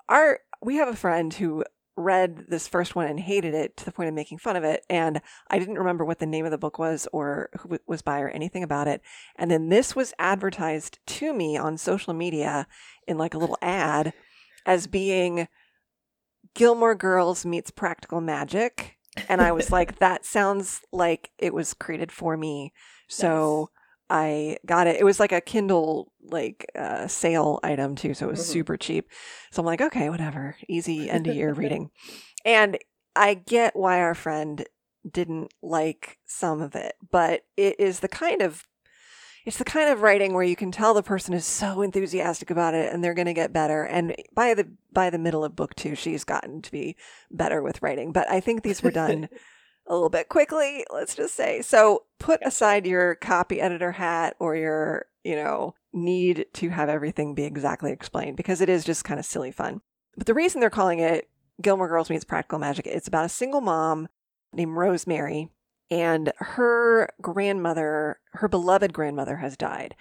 our 0.08 0.40
we 0.62 0.76
have 0.76 0.88
a 0.88 0.96
friend 0.96 1.32
who 1.32 1.64
read 1.96 2.46
this 2.48 2.66
first 2.66 2.96
one 2.96 3.06
and 3.06 3.20
hated 3.20 3.54
it 3.54 3.76
to 3.76 3.84
the 3.84 3.92
point 3.92 4.08
of 4.08 4.14
making 4.14 4.38
fun 4.38 4.56
of 4.56 4.64
it, 4.64 4.84
and 4.90 5.20
I 5.48 5.58
didn't 5.58 5.78
remember 5.78 6.04
what 6.04 6.18
the 6.18 6.26
name 6.26 6.44
of 6.44 6.50
the 6.50 6.58
book 6.58 6.78
was 6.78 7.08
or 7.12 7.50
who 7.60 7.78
was 7.86 8.02
by 8.02 8.20
or 8.20 8.28
anything 8.28 8.62
about 8.62 8.88
it. 8.88 9.00
And 9.36 9.50
then 9.50 9.68
this 9.68 9.96
was 9.96 10.12
advertised 10.18 10.98
to 11.06 11.32
me 11.32 11.56
on 11.56 11.78
social 11.78 12.12
media 12.12 12.66
in 13.06 13.16
like 13.16 13.34
a 13.34 13.38
little 13.38 13.58
ad 13.62 14.12
as 14.66 14.86
being 14.86 15.48
Gilmore 16.54 16.94
Girls 16.94 17.46
meets 17.46 17.70
Practical 17.70 18.20
Magic. 18.20 18.96
And 19.28 19.40
I 19.40 19.52
was 19.52 19.70
like, 19.72 19.98
that 19.98 20.24
sounds 20.24 20.80
like 20.92 21.30
it 21.38 21.54
was 21.54 21.74
created 21.74 22.12
for 22.12 22.36
me. 22.36 22.72
So 23.08 23.70
I 24.10 24.58
got 24.66 24.86
it. 24.86 24.96
It 25.00 25.04
was 25.04 25.18
like 25.20 25.32
a 25.32 25.40
Kindle 25.40 26.12
like 26.22 26.66
uh, 26.78 27.06
sale 27.06 27.60
item 27.62 27.94
too, 27.96 28.14
so 28.14 28.26
it 28.26 28.30
was 28.30 28.40
Mhm. 28.40 28.52
super 28.52 28.76
cheap. 28.76 29.08
So 29.50 29.62
I'm 29.62 29.66
like, 29.66 29.80
okay, 29.80 30.10
whatever, 30.10 30.56
easy 30.68 31.08
end 31.10 31.26
of 31.26 31.34
year 31.34 31.52
reading. 31.54 31.90
And 32.44 32.78
I 33.16 33.34
get 33.34 33.76
why 33.76 34.00
our 34.00 34.14
friend 34.14 34.66
didn't 35.10 35.52
like 35.62 36.18
some 36.26 36.60
of 36.60 36.74
it, 36.74 36.94
but 37.10 37.42
it 37.56 37.78
is 37.78 38.00
the 38.00 38.08
kind 38.08 38.42
of 38.42 38.66
it's 39.44 39.58
the 39.58 39.64
kind 39.64 39.90
of 39.90 40.00
writing 40.00 40.32
where 40.32 40.44
you 40.44 40.56
can 40.56 40.72
tell 40.72 40.94
the 40.94 41.02
person 41.02 41.34
is 41.34 41.44
so 41.44 41.82
enthusiastic 41.82 42.50
about 42.50 42.74
it 42.74 42.92
and 42.92 43.04
they're 43.04 43.14
going 43.14 43.26
to 43.26 43.34
get 43.34 43.52
better. 43.52 43.84
And 43.84 44.14
by 44.34 44.54
the 44.54 44.68
by 44.92 45.10
the 45.10 45.18
middle 45.18 45.44
of 45.44 45.56
book 45.56 45.74
2 45.74 45.94
she's 45.94 46.24
gotten 46.24 46.62
to 46.62 46.72
be 46.72 46.96
better 47.30 47.62
with 47.62 47.82
writing. 47.82 48.12
But 48.12 48.30
i 48.30 48.40
think 48.40 48.62
these 48.62 48.82
were 48.82 48.90
done 48.90 49.28
a 49.86 49.92
little 49.92 50.08
bit 50.08 50.28
quickly 50.28 50.84
let's 50.90 51.14
just 51.14 51.34
say. 51.34 51.62
So 51.62 52.04
put 52.18 52.40
aside 52.42 52.86
your 52.86 53.16
copy 53.16 53.60
editor 53.60 53.92
hat 53.92 54.36
or 54.38 54.56
your 54.56 55.06
you 55.22 55.36
know 55.36 55.74
need 55.92 56.46
to 56.54 56.70
have 56.70 56.88
everything 56.88 57.34
be 57.34 57.44
exactly 57.44 57.92
explained 57.92 58.36
because 58.36 58.60
it 58.60 58.68
is 58.68 58.84
just 58.84 59.04
kind 59.04 59.20
of 59.20 59.26
silly 59.26 59.52
fun. 59.52 59.82
But 60.16 60.26
the 60.26 60.34
reason 60.34 60.60
they're 60.60 60.70
calling 60.70 61.00
it 61.00 61.28
gilmore 61.60 61.88
girls 61.88 62.10
meets 62.10 62.24
practical 62.24 62.58
magic 62.58 62.84
it's 62.84 63.06
about 63.06 63.24
a 63.24 63.28
single 63.28 63.60
mom 63.60 64.08
named 64.52 64.74
rosemary 64.74 65.50
and 65.90 66.32
her 66.38 67.10
grandmother, 67.20 68.20
her 68.32 68.48
beloved 68.48 68.92
grandmother, 68.92 69.36
has 69.36 69.56
died. 69.56 69.94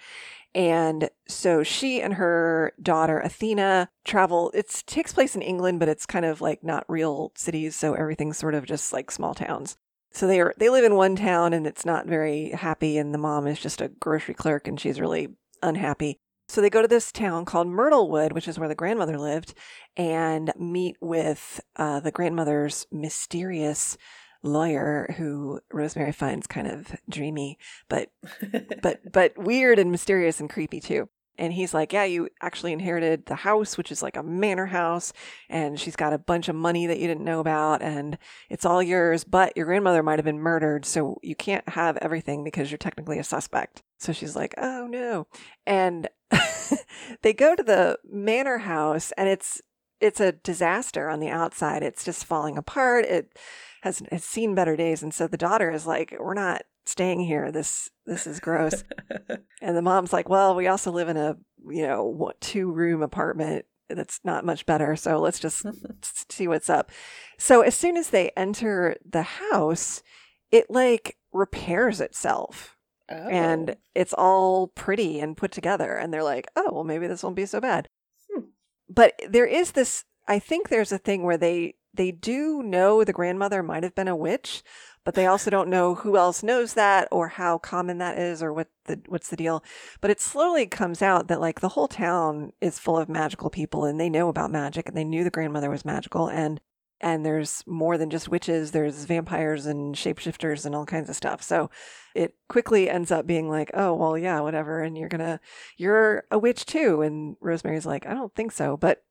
And 0.54 1.10
so 1.26 1.62
she 1.62 2.00
and 2.00 2.14
her 2.14 2.72
daughter 2.80 3.18
Athena 3.18 3.90
travel. 4.04 4.52
It 4.54 4.84
takes 4.86 5.12
place 5.12 5.34
in 5.34 5.42
England, 5.42 5.80
but 5.80 5.88
it's 5.88 6.06
kind 6.06 6.24
of 6.24 6.40
like 6.40 6.62
not 6.62 6.84
real 6.88 7.32
cities, 7.34 7.74
so 7.74 7.94
everything's 7.94 8.38
sort 8.38 8.54
of 8.54 8.64
just 8.64 8.92
like 8.92 9.10
small 9.10 9.34
towns. 9.34 9.76
So 10.12 10.28
they 10.28 10.40
are 10.40 10.54
they 10.56 10.70
live 10.70 10.84
in 10.84 10.94
one 10.94 11.16
town 11.16 11.52
and 11.52 11.66
it's 11.66 11.84
not 11.84 12.06
very 12.06 12.50
happy, 12.50 12.98
and 12.98 13.12
the 13.12 13.18
mom 13.18 13.48
is 13.48 13.58
just 13.58 13.80
a 13.80 13.88
grocery 13.88 14.34
clerk 14.34 14.68
and 14.68 14.78
she's 14.78 15.00
really 15.00 15.28
unhappy. 15.60 16.18
So 16.48 16.60
they 16.60 16.70
go 16.70 16.82
to 16.82 16.88
this 16.88 17.10
town 17.10 17.46
called 17.46 17.66
Myrtlewood, 17.66 18.32
which 18.32 18.46
is 18.46 18.58
where 18.58 18.68
the 18.68 18.74
grandmother 18.74 19.18
lived, 19.18 19.54
and 19.96 20.52
meet 20.56 20.96
with 21.00 21.60
uh, 21.76 22.00
the 22.00 22.12
grandmother's 22.12 22.86
mysterious 22.92 23.96
lawyer 24.44 25.14
who 25.16 25.60
Rosemary 25.72 26.12
finds 26.12 26.46
kind 26.46 26.68
of 26.68 26.94
dreamy, 27.08 27.58
but 27.88 28.10
but 28.82 29.00
but 29.10 29.36
weird 29.36 29.78
and 29.78 29.90
mysterious 29.90 30.38
and 30.40 30.48
creepy 30.48 30.80
too. 30.80 31.08
And 31.36 31.52
he's 31.52 31.74
like, 31.74 31.92
"Yeah, 31.92 32.04
you 32.04 32.28
actually 32.40 32.72
inherited 32.72 33.26
the 33.26 33.34
house, 33.34 33.76
which 33.76 33.90
is 33.90 34.02
like 34.02 34.16
a 34.16 34.22
manor 34.22 34.66
house, 34.66 35.12
and 35.48 35.80
she's 35.80 35.96
got 35.96 36.12
a 36.12 36.18
bunch 36.18 36.48
of 36.48 36.54
money 36.54 36.86
that 36.86 37.00
you 37.00 37.08
didn't 37.08 37.24
know 37.24 37.40
about, 37.40 37.82
and 37.82 38.18
it's 38.48 38.64
all 38.64 38.80
yours. 38.82 39.24
But 39.24 39.56
your 39.56 39.66
grandmother 39.66 40.04
might 40.04 40.20
have 40.20 40.24
been 40.24 40.38
murdered, 40.38 40.84
so 40.84 41.18
you 41.22 41.34
can't 41.34 41.68
have 41.70 41.96
everything 41.96 42.44
because 42.44 42.70
you're 42.70 42.78
technically 42.78 43.18
a 43.18 43.24
suspect." 43.24 43.82
So 43.98 44.12
she's 44.12 44.36
like, 44.36 44.54
"Oh 44.58 44.86
no!" 44.86 45.26
And 45.66 46.08
they 47.22 47.32
go 47.32 47.56
to 47.56 47.62
the 47.64 47.98
manor 48.08 48.58
house, 48.58 49.12
and 49.16 49.28
it's 49.28 49.60
it's 50.00 50.20
a 50.20 50.32
disaster 50.32 51.08
on 51.08 51.18
the 51.18 51.30
outside. 51.30 51.82
It's 51.82 52.04
just 52.04 52.26
falling 52.26 52.58
apart. 52.58 53.06
It 53.06 53.38
has, 53.84 54.02
has 54.10 54.24
seen 54.24 54.54
better 54.54 54.76
days, 54.76 55.02
and 55.02 55.12
so 55.12 55.28
the 55.28 55.36
daughter 55.36 55.70
is 55.70 55.86
like, 55.86 56.16
"We're 56.18 56.32
not 56.32 56.62
staying 56.86 57.20
here. 57.20 57.52
This 57.52 57.90
this 58.06 58.26
is 58.26 58.40
gross." 58.40 58.82
and 59.60 59.76
the 59.76 59.82
mom's 59.82 60.10
like, 60.10 60.26
"Well, 60.26 60.54
we 60.54 60.66
also 60.66 60.90
live 60.90 61.10
in 61.10 61.18
a 61.18 61.36
you 61.68 61.86
know 61.86 62.32
two 62.40 62.72
room 62.72 63.02
apartment 63.02 63.66
that's 63.90 64.20
not 64.24 64.46
much 64.46 64.64
better, 64.64 64.96
so 64.96 65.20
let's 65.20 65.38
just 65.38 65.66
see 66.32 66.48
what's 66.48 66.70
up." 66.70 66.90
So 67.38 67.60
as 67.60 67.74
soon 67.74 67.98
as 67.98 68.08
they 68.08 68.30
enter 68.38 68.96
the 69.04 69.22
house, 69.22 70.02
it 70.50 70.70
like 70.70 71.18
repairs 71.30 72.00
itself 72.00 72.78
oh. 73.10 73.28
and 73.28 73.76
it's 73.94 74.14
all 74.14 74.68
pretty 74.68 75.20
and 75.20 75.36
put 75.36 75.52
together 75.52 75.94
and 75.94 76.14
they're 76.14 76.22
like 76.22 76.46
oh 76.54 76.70
well 76.72 76.84
maybe 76.84 77.08
this 77.08 77.24
won't 77.24 77.34
be 77.34 77.44
so 77.44 77.60
bad 77.60 77.88
Hmm. 78.32 78.42
but 78.88 79.14
there 79.28 79.46
is 79.46 79.72
this 79.72 80.04
i 80.28 80.38
think 80.38 80.68
there's 80.68 80.92
a 80.92 80.98
thing 80.98 81.24
where 81.24 81.36
they 81.36 81.74
they 81.94 82.10
do 82.10 82.62
know 82.62 83.04
the 83.04 83.12
grandmother 83.12 83.62
might 83.62 83.82
have 83.82 83.94
been 83.94 84.08
a 84.08 84.16
witch 84.16 84.62
but 85.04 85.14
they 85.14 85.26
also 85.26 85.50
don't 85.50 85.68
know 85.68 85.94
who 85.94 86.16
else 86.16 86.42
knows 86.42 86.74
that 86.74 87.08
or 87.12 87.28
how 87.28 87.58
common 87.58 87.98
that 87.98 88.18
is 88.18 88.42
or 88.42 88.52
what 88.52 88.68
the 88.86 89.00
what's 89.06 89.28
the 89.28 89.36
deal. 89.36 89.62
But 90.00 90.10
it 90.10 90.20
slowly 90.20 90.66
comes 90.66 91.02
out 91.02 91.28
that 91.28 91.40
like 91.40 91.60
the 91.60 91.70
whole 91.70 91.88
town 91.88 92.52
is 92.60 92.78
full 92.78 92.96
of 92.98 93.08
magical 93.08 93.50
people 93.50 93.84
and 93.84 94.00
they 94.00 94.08
know 94.08 94.28
about 94.28 94.50
magic 94.50 94.88
and 94.88 94.96
they 94.96 95.04
knew 95.04 95.22
the 95.22 95.30
grandmother 95.30 95.70
was 95.70 95.84
magical 95.84 96.28
and 96.28 96.60
and 97.00 97.26
there's 97.26 97.62
more 97.66 97.98
than 97.98 98.08
just 98.08 98.28
witches 98.30 98.70
there's 98.70 99.04
vampires 99.04 99.66
and 99.66 99.94
shapeshifters 99.94 100.64
and 100.64 100.74
all 100.74 100.86
kinds 100.86 101.10
of 101.10 101.16
stuff. 101.16 101.42
So 101.42 101.70
it 102.14 102.34
quickly 102.48 102.88
ends 102.88 103.10
up 103.10 103.26
being 103.26 103.50
like 103.50 103.70
oh 103.74 103.94
well 103.94 104.16
yeah 104.16 104.40
whatever 104.40 104.80
and 104.80 104.96
you're 104.96 105.10
gonna 105.10 105.38
you're 105.76 106.24
a 106.30 106.38
witch 106.38 106.64
too. 106.64 107.02
And 107.02 107.36
rosemary's 107.40 107.86
like 107.86 108.06
i 108.06 108.14
don't 108.14 108.34
think 108.34 108.52
so. 108.52 108.78
But 108.78 109.04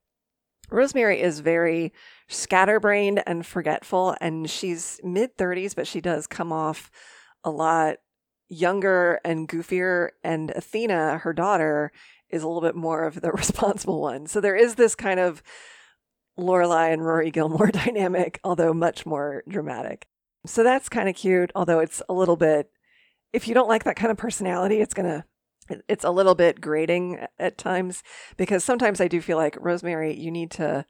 rosemary 0.70 1.22
is 1.22 1.40
very 1.40 1.94
scatterbrained 2.28 3.22
and 3.28 3.46
forgetful 3.46 4.16
and 4.22 4.50
she's 4.50 5.00
mid 5.04 5.38
30s 5.38 5.76
but 5.76 5.88
she 5.88 6.02
does 6.02 6.28
come 6.28 6.52
off 6.52 6.90
a 7.44 7.50
lot 7.50 7.98
younger 8.50 9.20
and 9.24 9.48
goofier 9.48 10.10
and 10.24 10.52
athena 10.52 11.20
her 11.20 11.34
daughter 11.34 11.92
is 12.30 12.44
a 12.44 12.48
little 12.48 12.62
bit 12.62 12.76
more 12.76 13.06
of 13.06 13.22
the 13.22 13.32
responsible 13.34 14.02
one 14.02 14.26
so 14.26 14.40
there 14.40 14.56
is 14.56 14.76
this 14.76 14.96
kind 14.96 15.20
of 15.20 15.44
Lorelai 16.38 16.92
and 16.92 17.06
Rory 17.06 17.30
Gilmore 17.30 17.68
dynamic, 17.72 18.40
although 18.44 18.74
much 18.74 19.06
more 19.06 19.44
dramatic. 19.48 20.08
So 20.48 20.64
that's 20.64 20.90
kind 20.90 21.08
of 21.08 21.16
cute, 21.16 21.52
although 21.54 21.78
it's 21.80 22.02
a 22.10 22.14
little 22.14 22.36
bit 22.36 22.72
if 23.34 23.48
you 23.48 23.56
don't 23.56 23.68
like 23.68 23.84
that 23.84 23.96
kind 23.96 24.12
of 24.12 24.18
personality, 24.18 24.80
it's 24.80 24.94
going 24.94 25.10
to 25.10 25.26
it's 25.88 26.04
a 26.04 26.12
little 26.12 26.36
bit 26.36 26.62
grating 26.62 27.26
at 27.40 27.58
times 27.58 28.04
because 28.38 28.64
sometimes 28.64 29.02
I 29.02 29.08
do 29.08 29.22
feel 29.22 29.38
like 29.38 29.58
Rosemary, 29.60 30.18
you 30.18 30.32
need 30.32 30.52
to 30.52 30.86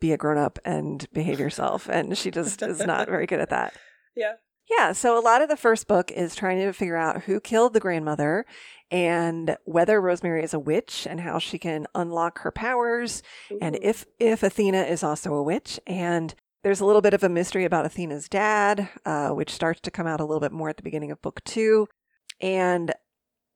be 0.00 0.12
a 0.12 0.16
grown 0.16 0.38
up 0.38 0.58
and 0.64 1.06
behave 1.12 1.40
yourself 1.40 1.88
and 1.88 2.16
she 2.16 2.30
just 2.32 2.62
is 2.62 2.80
not 2.80 3.08
very 3.08 3.26
good 3.26 3.40
at 3.40 3.50
that. 3.50 3.74
Yeah. 4.14 4.34
Yeah, 4.68 4.92
so 4.92 5.16
a 5.16 5.22
lot 5.22 5.42
of 5.42 5.48
the 5.48 5.56
first 5.56 5.86
book 5.86 6.10
is 6.10 6.34
trying 6.34 6.58
to 6.58 6.72
figure 6.72 6.96
out 6.96 7.22
who 7.22 7.38
killed 7.38 7.72
the 7.72 7.78
grandmother 7.78 8.44
and 8.90 9.56
whether 9.64 10.00
Rosemary 10.00 10.42
is 10.42 10.54
a 10.54 10.58
witch 10.58 11.06
and 11.08 11.20
how 11.20 11.38
she 11.38 11.56
can 11.56 11.86
unlock 11.94 12.40
her 12.40 12.50
powers 12.50 13.22
Ooh. 13.52 13.58
and 13.62 13.78
if 13.80 14.06
if 14.18 14.42
Athena 14.42 14.82
is 14.82 15.04
also 15.04 15.34
a 15.34 15.42
witch 15.42 15.78
and 15.86 16.34
there's 16.66 16.80
a 16.80 16.84
little 16.84 17.00
bit 17.00 17.14
of 17.14 17.22
a 17.22 17.28
mystery 17.28 17.64
about 17.64 17.86
Athena's 17.86 18.28
dad, 18.28 18.88
uh, 19.04 19.28
which 19.28 19.52
starts 19.52 19.80
to 19.82 19.90
come 19.92 20.08
out 20.08 20.18
a 20.18 20.24
little 20.24 20.40
bit 20.40 20.50
more 20.50 20.68
at 20.68 20.76
the 20.76 20.82
beginning 20.82 21.12
of 21.12 21.22
book 21.22 21.40
two. 21.44 21.86
And 22.40 22.92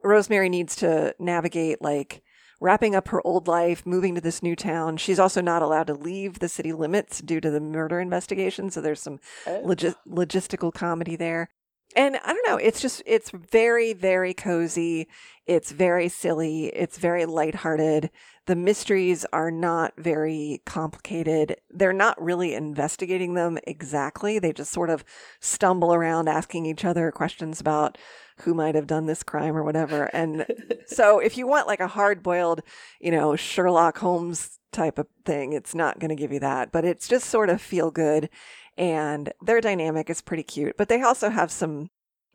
Rosemary 0.03 0.49
needs 0.49 0.77
to 0.77 1.15
navigate 1.19 1.83
like 1.83 2.23
wrapping 2.61 2.95
up 2.95 3.09
her 3.09 3.27
old 3.27 3.49
life, 3.49 3.87
moving 3.87 4.15
to 4.15 4.21
this 4.21 4.43
new 4.43 4.55
town. 4.55 4.97
She's 4.97 5.19
also 5.19 5.41
not 5.41 5.63
allowed 5.63 5.87
to 5.87 5.95
leave 5.95 6.39
the 6.39 6.49
city 6.49 6.73
limits 6.73 7.21
due 7.21 7.41
to 7.41 7.51
the 7.51 7.61
murder 7.61 8.01
investigation. 8.01 8.71
So 8.71 8.81
there's 8.81 9.01
some 9.01 9.21
oh. 9.47 9.63
logi- 9.65 9.95
logistical 10.07 10.73
comedy 10.73 11.17
there 11.17 11.49
and 11.97 12.17
I 12.25 12.33
don't 12.33 12.47
know, 12.47 12.57
it's 12.57 12.81
just 12.81 13.03
it's 13.07 13.31
very 13.31 13.93
very 13.93 14.35
cozy. 14.35 15.09
It's 15.47 15.73
very 15.73 16.09
silly. 16.09 16.67
It's 16.67 16.99
very 16.99 17.27
lighthearted. 17.27 18.11
The 18.47 18.55
mysteries 18.55 19.27
are 19.33 19.51
not 19.51 19.95
very 19.97 20.63
complicated. 20.65 21.57
They're 21.71 21.93
not 21.93 22.21
really 22.23 22.55
investigating 22.55 23.35
them 23.35 23.59
exactly. 23.65 24.39
They 24.39 24.53
just 24.53 24.73
sort 24.73 24.91
of 24.91 25.05
stumble 25.41 25.93
around 25.93 26.29
asking 26.29 26.67
each 26.67 26.85
other 26.85 27.11
questions 27.11 27.61
about 27.61 27.99
who 28.43 28.55
might 28.55 28.75
have 28.75 28.87
done 28.87 29.07
this 29.07 29.23
crime 29.23 29.57
or 29.57 29.63
whatever. 29.63 30.05
And 30.13 30.47
so 30.87 31.19
if 31.19 31.37
you 31.37 31.47
want 31.47 31.67
like 31.67 31.81
a 31.81 31.89
hard-boiled, 31.89 32.63
you 33.01 33.11
know, 33.11 33.37
Sherlock 33.37 33.99
Holmes 33.99 34.59
type 34.73 34.99
of 34.99 35.07
thing, 35.25 35.53
it's 35.53 35.75
not 35.75 35.99
going 35.99 36.11
to 36.11 36.15
give 36.15 36.33
you 36.33 36.41
that, 36.41 36.73
but 36.73 36.85
it's 36.85 37.09
just 37.09 37.29
sort 37.29 37.51
of 37.51 37.61
feel 37.61 37.91
good 37.91 38.29
and 38.77 39.33
their 39.43 39.61
dynamic 39.61 40.09
is 40.09 40.23
pretty 40.23 40.43
cute. 40.43 40.77
But 40.77 40.89
they 40.89 41.03
also 41.03 41.31
have 41.31 41.51
some 41.51 41.91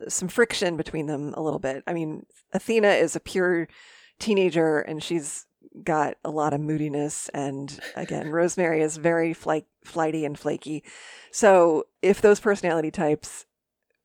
some 0.08 0.28
friction 0.28 0.76
between 0.76 1.06
them 1.06 1.32
a 1.34 1.42
little 1.42 1.58
bit. 1.58 1.82
I 1.86 1.94
mean, 1.94 2.26
Athena 2.52 2.88
is 2.88 3.16
a 3.16 3.20
pure 3.20 3.66
teenager 4.18 4.80
and 4.80 5.02
she's 5.02 5.46
got 5.82 6.16
a 6.24 6.30
lot 6.30 6.54
of 6.54 6.60
moodiness 6.60 7.28
and 7.30 7.78
again 7.96 8.30
rosemary 8.30 8.80
is 8.80 8.96
very 8.96 9.34
flight, 9.34 9.66
flighty 9.84 10.24
and 10.24 10.38
flaky 10.38 10.82
so 11.30 11.84
if 12.00 12.22
those 12.22 12.40
personality 12.40 12.90
types 12.90 13.44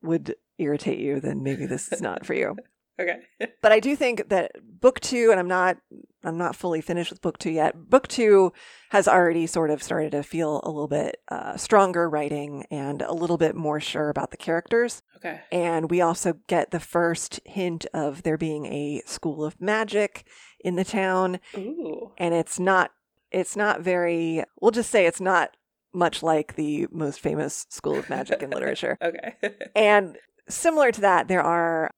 would 0.02 0.36
irritate 0.58 1.00
you 1.00 1.20
then 1.20 1.44
maybe 1.44 1.66
this 1.66 1.92
is 1.92 2.02
not 2.02 2.26
for 2.26 2.34
you 2.34 2.56
Okay. 3.02 3.20
but 3.62 3.72
I 3.72 3.80
do 3.80 3.96
think 3.96 4.30
that 4.30 4.52
book 4.64 5.00
two, 5.00 5.32
and 5.32 5.40
I'm 5.40 5.48
not 5.48 5.78
I'm 6.24 6.38
not 6.38 6.56
fully 6.56 6.82
finished 6.82 7.10
with 7.10 7.22
book 7.22 7.38
two 7.40 7.50
yet. 7.50 7.90
Book 7.90 8.08
two 8.08 8.54
has 8.90 9.08
already 9.08 9.48
sort 9.48 9.72
of 9.72 9.82
started 9.82 10.12
to 10.12 10.24
feel 10.24 10.62
a 10.64 10.70
little 10.70 10.88
bit 10.88 11.18
uh, 11.30 11.58
stronger 11.58 12.10
writing 12.10 12.66
and 12.70 13.02
a 13.02 13.14
little 13.14 13.38
bit 13.38 13.56
more 13.56 13.80
sure 13.80 14.10
about 14.10 14.32
the 14.32 14.38
characters. 14.38 15.02
Okay. 15.18 15.42
And 15.52 15.90
we 15.90 16.02
also 16.02 16.34
get 16.48 16.72
the 16.72 16.80
first 16.80 17.40
hint 17.46 17.86
of 17.94 18.24
there 18.24 18.38
being 18.38 18.66
a 18.68 19.02
school 19.06 19.44
of 19.44 19.60
magic 19.60 20.26
in 20.60 20.76
the 20.76 20.86
town. 20.86 21.40
Ooh. 21.58 22.12
And 22.18 22.34
it's 22.34 22.60
not 22.60 22.92
it's 23.32 23.56
not 23.56 23.82
very 23.82 24.44
we'll 24.60 24.72
just 24.72 24.92
say 24.92 25.06
it's 25.06 25.22
not 25.22 25.56
much 25.94 26.24
like 26.24 26.56
the 26.56 26.88
most 26.92 27.20
famous 27.20 27.66
school 27.70 27.98
of 27.98 28.10
magic 28.10 28.42
in 28.42 28.50
literature. 28.50 28.98
okay. 29.04 29.36
and 29.76 30.18
similar 30.48 30.92
to 30.92 31.02
that, 31.02 31.28
there 31.28 31.44
are 31.44 31.92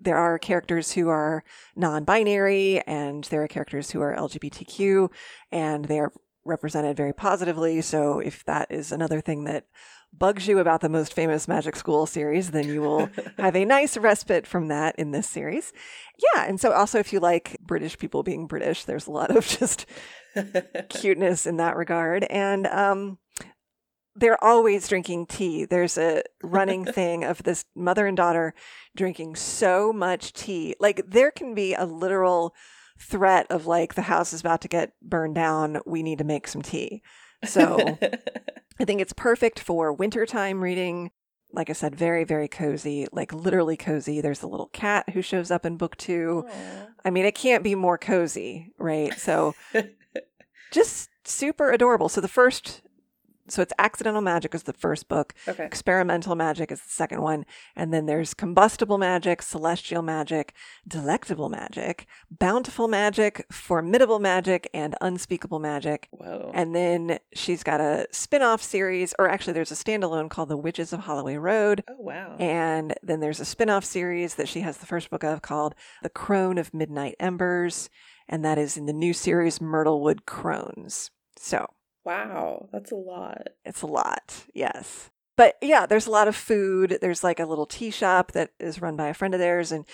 there 0.00 0.16
are 0.16 0.38
characters 0.38 0.92
who 0.92 1.08
are 1.08 1.44
non-binary 1.76 2.80
and 2.80 3.24
there 3.24 3.44
are 3.44 3.48
characters 3.48 3.90
who 3.90 4.00
are 4.00 4.16
LGBTQ 4.16 5.08
and 5.52 5.84
they 5.84 6.00
are 6.00 6.12
represented 6.44 6.96
very 6.96 7.12
positively. 7.12 7.80
So 7.80 8.18
if 8.18 8.44
that 8.46 8.72
is 8.72 8.90
another 8.90 9.20
thing 9.20 9.44
that 9.44 9.66
bugs 10.12 10.48
you 10.48 10.58
about 10.58 10.80
the 10.80 10.88
most 10.88 11.12
famous 11.12 11.48
Magic 11.48 11.76
School 11.76 12.06
series, 12.06 12.50
then 12.50 12.68
you 12.68 12.80
will 12.80 13.08
have 13.38 13.54
a 13.54 13.64
nice 13.64 13.96
respite 13.96 14.46
from 14.46 14.68
that 14.68 14.96
in 14.96 15.12
this 15.12 15.28
series. 15.28 15.72
Yeah, 16.34 16.44
and 16.46 16.60
so 16.60 16.72
also 16.72 16.98
if 16.98 17.12
you 17.12 17.20
like 17.20 17.56
British 17.60 17.98
people 17.98 18.22
being 18.22 18.46
British, 18.46 18.84
there's 18.84 19.06
a 19.06 19.12
lot 19.12 19.34
of 19.34 19.46
just 19.58 19.86
cuteness 20.88 21.46
in 21.46 21.56
that 21.58 21.76
regard. 21.76 22.24
And 22.24 22.66
um 22.66 23.18
they're 24.18 24.42
always 24.42 24.88
drinking 24.88 25.26
tea. 25.26 25.64
There's 25.64 25.96
a 25.96 26.22
running 26.42 26.84
thing 26.92 27.24
of 27.24 27.42
this 27.44 27.64
mother 27.76 28.06
and 28.06 28.16
daughter 28.16 28.54
drinking 28.96 29.36
so 29.36 29.92
much 29.92 30.32
tea. 30.32 30.74
Like 30.80 31.02
there 31.06 31.30
can 31.30 31.54
be 31.54 31.74
a 31.74 31.84
literal 31.84 32.54
threat 33.00 33.46
of 33.48 33.66
like 33.66 33.94
the 33.94 34.02
house 34.02 34.32
is 34.32 34.40
about 34.40 34.60
to 34.62 34.68
get 34.68 34.92
burned 35.00 35.36
down. 35.36 35.78
We 35.86 36.02
need 36.02 36.18
to 36.18 36.24
make 36.24 36.48
some 36.48 36.62
tea. 36.62 37.02
So 37.44 37.98
I 38.80 38.84
think 38.84 39.00
it's 39.00 39.12
perfect 39.12 39.58
for 39.60 39.92
wintertime 39.92 40.62
reading. 40.62 41.10
Like 41.52 41.70
I 41.70 41.72
said, 41.72 41.94
very, 41.94 42.24
very 42.24 42.48
cozy, 42.48 43.06
like 43.10 43.32
literally 43.32 43.76
cozy. 43.76 44.20
There's 44.20 44.42
a 44.42 44.46
little 44.46 44.68
cat 44.68 45.08
who 45.10 45.22
shows 45.22 45.50
up 45.50 45.64
in 45.64 45.76
book 45.76 45.96
two. 45.96 46.44
Aww. 46.46 46.88
I 47.04 47.10
mean, 47.10 47.24
it 47.24 47.34
can't 47.34 47.64
be 47.64 47.74
more 47.74 47.96
cozy, 47.96 48.72
right? 48.78 49.18
So 49.18 49.54
just 50.72 51.08
super 51.24 51.70
adorable. 51.72 52.08
So 52.10 52.20
the 52.20 52.28
first 52.28 52.82
so 53.48 53.62
it's 53.62 53.72
accidental 53.78 54.20
magic 54.20 54.54
is 54.54 54.64
the 54.64 54.72
first 54.72 55.08
book. 55.08 55.34
Okay. 55.46 55.64
experimental 55.64 56.34
magic 56.34 56.70
is 56.72 56.80
the 56.80 56.90
second 56.90 57.22
one. 57.22 57.44
And 57.74 57.92
then 57.92 58.06
there's 58.06 58.34
combustible 58.34 58.98
magic 58.98 59.42
celestial 59.42 60.02
magic 60.02 60.54
delectable 60.86 61.48
magic 61.48 62.06
bountiful 62.30 62.88
magic 62.88 63.46
formidable 63.50 64.18
magic 64.18 64.68
and 64.74 64.94
unspeakable 65.00 65.58
magic. 65.58 66.08
Whoa. 66.10 66.50
and 66.54 66.74
then 66.74 67.18
she's 67.34 67.62
got 67.62 67.80
a 67.80 68.06
spin-off 68.12 68.62
series 68.62 69.14
or 69.18 69.28
actually 69.28 69.52
there's 69.52 69.72
a 69.72 69.74
standalone 69.74 70.28
called 70.30 70.48
the 70.48 70.56
witches 70.56 70.92
of 70.92 71.00
holloway 71.00 71.36
road. 71.36 71.84
Oh 71.88 71.94
wow. 71.98 72.36
And 72.38 72.94
then 73.02 73.20
there's 73.20 73.40
a 73.40 73.44
spin-off 73.44 73.84
series 73.84 74.34
that 74.34 74.48
she 74.48 74.60
has 74.60 74.78
the 74.78 74.86
first 74.86 75.10
book 75.10 75.24
of 75.24 75.42
called 75.42 75.74
the 76.02 76.10
crone 76.10 76.58
of 76.58 76.74
midnight 76.74 77.16
embers. 77.20 77.88
And 78.28 78.44
that 78.44 78.58
is 78.58 78.76
in 78.76 78.86
the 78.86 78.92
new 78.92 79.12
series 79.14 79.58
myrtlewood 79.58 80.26
crones. 80.26 81.10
So 81.38 81.66
Wow, 82.08 82.70
that's 82.72 82.90
a 82.90 82.96
lot. 82.96 83.48
It's 83.66 83.82
a 83.82 83.86
lot, 83.86 84.46
yes. 84.54 85.10
But 85.36 85.56
yeah, 85.60 85.84
there's 85.84 86.06
a 86.06 86.10
lot 86.10 86.26
of 86.26 86.34
food. 86.34 86.96
There's 87.02 87.22
like 87.22 87.38
a 87.38 87.44
little 87.44 87.66
tea 87.66 87.90
shop 87.90 88.32
that 88.32 88.52
is 88.58 88.80
run 88.80 88.96
by 88.96 89.08
a 89.08 89.14
friend 89.14 89.34
of 89.34 89.40
theirs 89.40 89.70
and 89.72 89.84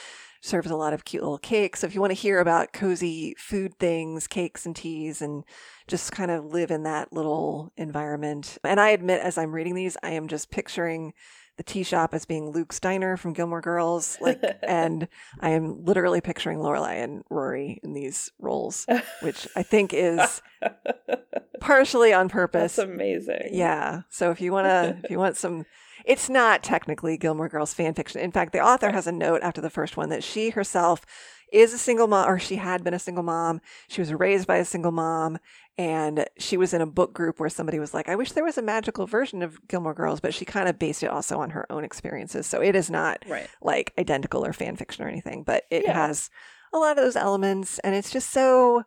serves 0.41 0.71
a 0.71 0.77
lot 0.77 0.93
of 0.93 1.05
cute 1.05 1.25
little 1.25 1.39
cakes. 1.39 1.81
So 1.81 1.89
if 1.89 1.95
you 1.95 2.01
want 2.01 2.13
to 2.13 2.21
hear 2.21 2.39
about 2.39 2.73
cozy 2.73 3.35
food 3.37 3.81
things, 3.81 4.29
cakes 4.29 4.65
and 4.65 4.77
teas, 4.77 5.21
and 5.21 5.43
just 5.89 6.13
kind 6.13 6.31
of 6.31 6.45
live 6.45 6.71
in 6.71 6.85
that 6.85 7.13
little 7.13 7.73
environment. 7.77 8.59
And 8.63 8.79
I 8.79 8.91
admit, 8.91 9.21
as 9.21 9.37
I'm 9.37 9.53
reading 9.53 9.75
these, 9.75 9.97
I 10.01 10.11
am 10.11 10.29
just 10.29 10.53
picturing 10.53 11.15
the 11.57 11.63
tea 11.63 11.83
shop 11.83 12.15
as 12.15 12.25
being 12.25 12.51
Luke's 12.51 12.81
diner 12.81 13.17
from 13.17 13.33
Gilmore 13.33 13.61
Girls, 13.61 14.19
like, 14.21 14.43
and 14.63 15.09
I 15.41 15.51
am 15.51 15.85
literally 15.85 16.21
picturing 16.21 16.59
Lorelai 16.59 17.03
and 17.03 17.23
Rory 17.31 17.81
in 17.83 17.93
these 17.93 18.33
roles, 18.39 18.87
which 19.23 19.47
I 19.55 19.63
think 19.63 19.93
is 19.95 20.43
partially 21.61 22.13
on 22.13 22.29
purpose. 22.29 22.77
That's 22.77 22.89
amazing. 22.89 23.51
Yeah. 23.53 24.03
So 24.11 24.31
if 24.31 24.41
you 24.41 24.53
want 24.53 24.67
to, 24.67 24.99
if 25.05 25.11
you 25.11 25.19
want 25.19 25.37
some, 25.37 25.65
it's 26.05 26.29
not 26.29 26.63
technically 26.63 27.17
Gilmore 27.17 27.49
Girls 27.49 27.73
fan 27.73 27.95
fiction. 27.95 28.21
In 28.21 28.33
fact, 28.33 28.53
the 28.53 28.61
author 28.61 28.91
has 28.91 29.07
a 29.07 29.13
note 29.13 29.43
after 29.43 29.61
the 29.61 29.71
first 29.71 29.97
one 29.97 30.09
that 30.11 30.25
she 30.25 30.51
herself 30.51 31.07
is 31.53 31.73
a 31.73 31.79
single 31.79 32.09
mom, 32.09 32.29
or 32.29 32.39
she 32.39 32.57
had 32.57 32.83
been 32.83 32.95
a 32.95 32.99
single 32.99 33.23
mom. 33.23 33.61
She 33.89 34.01
was 34.01 34.13
raised 34.13 34.47
by 34.47 34.57
a 34.57 34.65
single 34.65 34.91
mom, 34.91 35.39
and 35.77 36.27
she 36.39 36.57
was 36.57 36.73
in 36.73 36.81
a 36.81 36.87
book 36.87 37.13
group 37.13 37.41
where 37.41 37.49
somebody 37.49 37.81
was 37.81 37.93
like, 37.93 38.09
I 38.09 38.15
wish 38.15 38.33
there 38.33 38.45
was 38.45 38.59
a 38.59 38.63
magical 38.63 39.07
version 39.07 39.43
of 39.43 39.59
Gilmore 39.67 39.95
Girls, 39.95 40.21
but 40.21 40.33
she 40.33 40.45
kind 40.45 40.69
of 40.69 40.79
based 40.79 41.03
it 41.03 41.11
also 41.11 41.41
on 41.41 41.51
her 41.51 41.71
own 41.71 41.85
experiences. 41.85 42.47
So 42.47 42.63
it 42.63 42.77
is 42.77 42.91
not 42.91 43.25
right. 43.29 43.49
like 43.61 43.93
identical 43.99 44.45
or 44.45 44.53
fan 44.53 44.77
fiction 44.77 45.05
or 45.05 45.09
anything, 45.09 45.43
but 45.43 45.65
it 45.71 45.83
yeah. 45.85 46.07
has 46.07 46.31
a 46.73 46.79
lot 46.79 46.97
of 46.97 47.05
those 47.05 47.17
elements 47.17 47.81
and 47.81 47.95
it's 47.95 48.11
just 48.11 48.31
so 48.31 48.85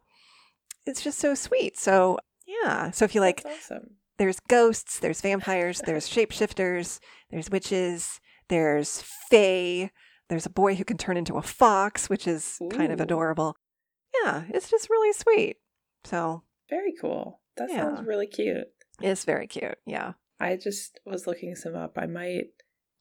it's 0.86 1.04
just 1.04 1.19
so 1.19 1.36
sweet. 1.36 1.78
So 1.78 2.19
yeah. 2.45 2.91
So 2.91 3.04
if 3.04 3.13
you 3.13 3.19
like 3.19 3.43
awesome. 3.45 3.97
there's 4.17 4.39
ghosts, 4.39 5.00
there's 5.00 5.19
vampires, 5.19 5.82
there's 5.86 6.10
shapeshifters, 6.10 7.00
there's 7.30 7.50
witches, 7.50 8.21
there's 8.47 9.04
fae, 9.30 9.91
there's 10.30 10.45
a 10.45 10.52
boy 10.52 10.76
who 10.76 10.86
can 10.86 10.97
turn 10.97 11.17
into 11.17 11.36
a 11.36 11.41
fox, 11.41 12.10
which 12.10 12.28
is 12.28 12.60
kind 12.71 12.93
of 12.93 13.02
adorable. 13.02 13.58
Yeah, 14.23 14.43
it's 14.50 14.69
just 14.69 14.89
really 14.89 15.12
sweet. 15.12 15.58
So 16.06 16.43
Very 16.69 16.93
cool. 16.99 17.41
That 17.58 17.69
Yeah. 17.69 17.82
sounds 17.95 18.08
really 18.08 18.27
cute. 18.27 18.67
it's 19.01 19.25
very 19.25 19.47
cute. 19.47 19.77
Yeah. 19.86 20.13
I 20.39 20.56
just 20.56 20.99
was 21.06 21.27
looking 21.27 21.56
some 21.56 21.75
up. 21.75 21.97
I 21.97 22.06
might 22.08 22.47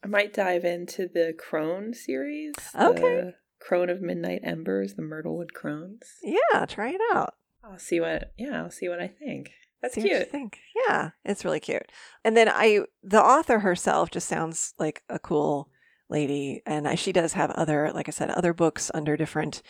I 0.03 0.09
might 0.09 0.33
dive 0.35 0.65
into 0.65 1.09
the 1.09 1.35
Crone 1.39 1.93
series. 1.95 2.55
Okay. 2.79 3.01
The 3.01 3.35
Crone 3.61 3.89
of 3.91 4.01
Midnight 4.03 4.41
Embers, 4.45 4.95
the 4.95 5.03
Myrtlewood 5.03 5.53
Crones. 5.55 6.03
Yeah, 6.23 6.65
try 6.67 6.91
it 6.91 7.01
out. 7.15 7.35
I'll 7.65 7.79
see 7.79 7.99
what 8.01 8.33
yeah, 8.39 8.63
I'll 8.63 8.71
see 8.71 8.89
what 8.89 9.01
I 9.01 9.09
think. 9.09 9.51
That's 9.83 9.95
See 9.95 10.03
what 10.03 10.11
you 10.11 10.17
cute. 10.19 10.31
think. 10.31 10.59
Yeah, 10.89 11.11
it's 11.25 11.45
really 11.45 11.61
cute. 11.61 11.91
And 12.25 12.37
then 12.37 12.49
I, 12.49 12.81
the 13.03 13.23
author 13.23 13.59
herself, 13.61 14.11
just 14.11 14.27
sounds 14.29 14.73
like 14.79 15.03
a 15.11 15.19
cool 15.19 15.69
lady, 16.09 16.63
and 16.67 16.89
I, 16.89 16.95
she 16.95 17.13
does 17.13 17.35
have 17.35 17.51
other, 17.51 17.91
like 17.93 18.09
I 18.09 18.11
said, 18.13 18.31
other 18.31 18.55
books 18.55 18.91
under 18.95 19.17
different 19.19 19.61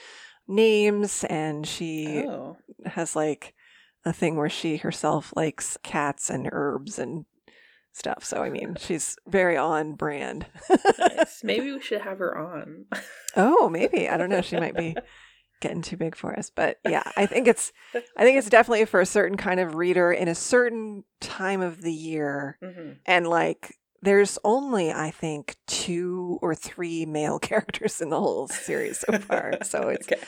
names, 0.46 1.24
and 1.24 1.66
she 1.66 2.24
Oh. 2.26 2.56
has 2.84 3.16
like 3.16 3.54
a 4.06 4.12
thing 4.12 4.36
where 4.36 4.48
she 4.48 4.78
herself 4.78 5.34
likes 5.36 5.76
cats 5.82 6.30
and 6.30 6.48
herbs 6.50 6.98
and 6.98 7.26
stuff. 7.92 8.24
So 8.24 8.42
I 8.42 8.48
mean, 8.50 8.76
she's 8.78 9.16
very 9.26 9.56
on 9.56 9.94
brand. 9.94 10.46
Nice. 10.98 11.40
Maybe 11.44 11.72
we 11.72 11.80
should 11.82 12.00
have 12.02 12.18
her 12.18 12.38
on. 12.38 12.86
oh, 13.36 13.68
maybe 13.68 14.08
I 14.08 14.16
don't 14.16 14.30
know. 14.30 14.40
She 14.42 14.56
might 14.56 14.76
be 14.76 14.96
getting 15.60 15.82
too 15.82 15.96
big 15.96 16.14
for 16.14 16.38
us, 16.38 16.50
but 16.50 16.78
yeah, 16.86 17.02
I 17.16 17.26
think 17.26 17.48
it's 17.48 17.72
I 18.16 18.22
think 18.22 18.38
it's 18.38 18.48
definitely 18.48 18.84
for 18.84 19.00
a 19.00 19.06
certain 19.06 19.36
kind 19.36 19.58
of 19.60 19.74
reader 19.74 20.12
in 20.12 20.28
a 20.28 20.34
certain 20.34 21.04
time 21.20 21.60
of 21.60 21.82
the 21.82 21.92
year, 21.92 22.58
hmm 22.62 22.92
and 23.04 23.26
like. 23.26 23.74
There's 24.02 24.38
only, 24.44 24.92
I 24.92 25.10
think, 25.10 25.56
two 25.66 26.38
or 26.40 26.54
three 26.54 27.06
male 27.06 27.38
characters 27.50 28.00
in 28.00 28.10
the 28.10 28.20
whole 28.20 28.46
series 28.46 29.00
so 29.00 29.18
far. 29.18 29.54
So 29.64 29.88
it's 29.88 30.06
okay. 30.06 30.20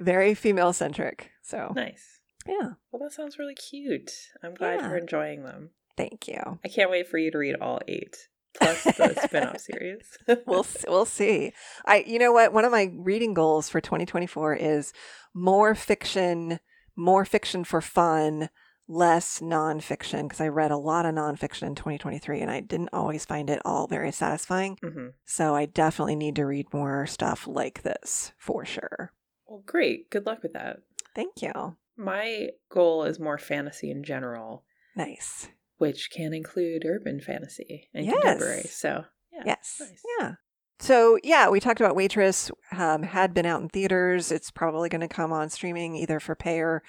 very 0.00 0.34
female 0.34 0.72
centric. 0.72 1.30
So, 1.42 1.72
Nice. 1.76 2.09
Yeah. 2.46 2.70
Well, 2.90 3.00
that 3.02 3.12
sounds 3.12 3.38
really 3.38 3.54
cute. 3.54 4.12
I'm 4.42 4.54
glad 4.54 4.80
Yeah. 4.80 4.88
you're 4.88 4.98
enjoying 4.98 5.44
them. 5.44 5.70
Thank 5.96 6.28
you. 6.28 6.58
I 6.64 6.68
can't 6.68 6.90
wait 6.90 7.08
for 7.08 7.18
you 7.18 7.30
to 7.30 7.38
read 7.38 7.56
all 7.60 7.80
eight, 7.86 8.16
plus 8.54 8.82
the 8.84 9.20
spin-off 9.24 9.60
series. 9.60 10.16
we'll 10.46 10.66
we'll 10.88 11.04
see. 11.04 11.52
I 11.84 12.04
you 12.06 12.18
know 12.18 12.32
what? 12.32 12.52
One 12.52 12.64
of 12.64 12.72
my 12.72 12.90
reading 12.94 13.34
goals 13.34 13.68
for 13.68 13.80
2024 13.80 14.54
is 14.54 14.92
more 15.34 15.74
fiction, 15.74 16.58
more 16.96 17.24
fiction 17.24 17.64
for 17.64 17.80
fun, 17.80 18.48
less 18.88 19.40
nonfiction 19.40 20.22
because 20.22 20.40
I 20.40 20.48
read 20.48 20.70
a 20.70 20.76
lot 20.76 21.06
of 21.06 21.14
nonfiction 21.14 21.62
in 21.68 21.74
2023 21.74 22.40
and 22.40 22.50
I 22.50 22.60
didn't 22.60 22.90
always 22.92 23.24
find 23.24 23.50
it 23.50 23.60
all 23.64 23.86
very 23.86 24.10
satisfying. 24.12 24.78
hmm 24.82 25.08
So 25.26 25.54
I 25.54 25.66
definitely 25.66 26.16
need 26.16 26.36
to 26.36 26.46
read 26.46 26.72
more 26.72 27.06
stuff 27.06 27.46
like 27.46 27.82
this 27.82 28.32
for 28.38 28.64
sure. 28.64 29.12
Well, 29.46 29.62
great. 29.66 30.08
Good 30.10 30.26
luck 30.26 30.42
with 30.42 30.54
that. 30.54 30.78
Thank 31.14 31.42
you. 31.42 31.76
My 32.00 32.48
goal 32.70 33.04
is 33.04 33.20
more 33.20 33.38
fantasy 33.38 33.90
in 33.90 34.02
general, 34.02 34.64
Nice. 34.96 35.48
which 35.78 36.10
can 36.10 36.32
include 36.32 36.84
urban 36.86 37.20
fantasy 37.20 37.88
and 37.94 38.06
Yes. 38.06 38.14
contemporary. 38.14 38.62
So, 38.62 39.04
yeah. 39.32 39.42
Yes. 39.46 39.76
nice. 39.80 40.02
Yeah. 40.18 40.32
So 40.78 41.18
yeah, 41.22 41.50
we 41.50 41.60
talked 41.60 41.80
about 41.80 41.94
Waitress. 41.94 42.50
Um, 42.72 43.02
had 43.02 43.34
been 43.34 43.44
out 43.44 43.60
in 43.60 43.68
theaters. 43.68 44.32
It's 44.32 44.50
probably 44.50 44.88
going 44.88 45.02
to 45.02 45.08
come 45.08 45.30
on 45.30 45.50
streaming 45.50 45.94
either 45.94 46.18
for 46.20 46.34
pay 46.34 46.60
or 46.60 46.82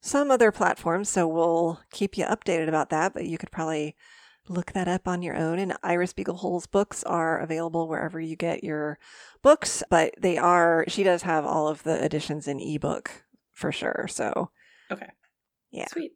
some 0.00 0.32
other 0.32 0.50
platform. 0.50 1.04
So 1.04 1.28
we'll 1.28 1.80
keep 1.92 2.18
you 2.18 2.24
updated 2.24 2.66
about 2.68 2.90
that. 2.90 3.14
But 3.14 3.26
you 3.26 3.38
could 3.38 3.52
probably 3.52 3.94
look 4.48 4.72
that 4.72 4.88
up 4.88 5.06
on 5.06 5.22
your 5.22 5.36
own. 5.36 5.60
And 5.60 5.76
Iris 5.84 6.12
Beaglehole's 6.12 6.66
books 6.66 7.04
are 7.04 7.38
available 7.38 7.86
wherever 7.86 8.18
you 8.20 8.34
get 8.34 8.64
your 8.64 8.98
books. 9.42 9.84
But 9.88 10.14
they 10.18 10.36
are. 10.36 10.84
She 10.88 11.04
does 11.04 11.22
have 11.22 11.44
all 11.46 11.68
of 11.68 11.84
the 11.84 12.04
editions 12.04 12.48
in 12.48 12.58
ebook 12.58 13.12
for 13.60 13.70
sure. 13.70 14.06
So 14.08 14.50
Okay. 14.90 15.06
yeah. 15.70 15.86
Sweet. 15.86 16.12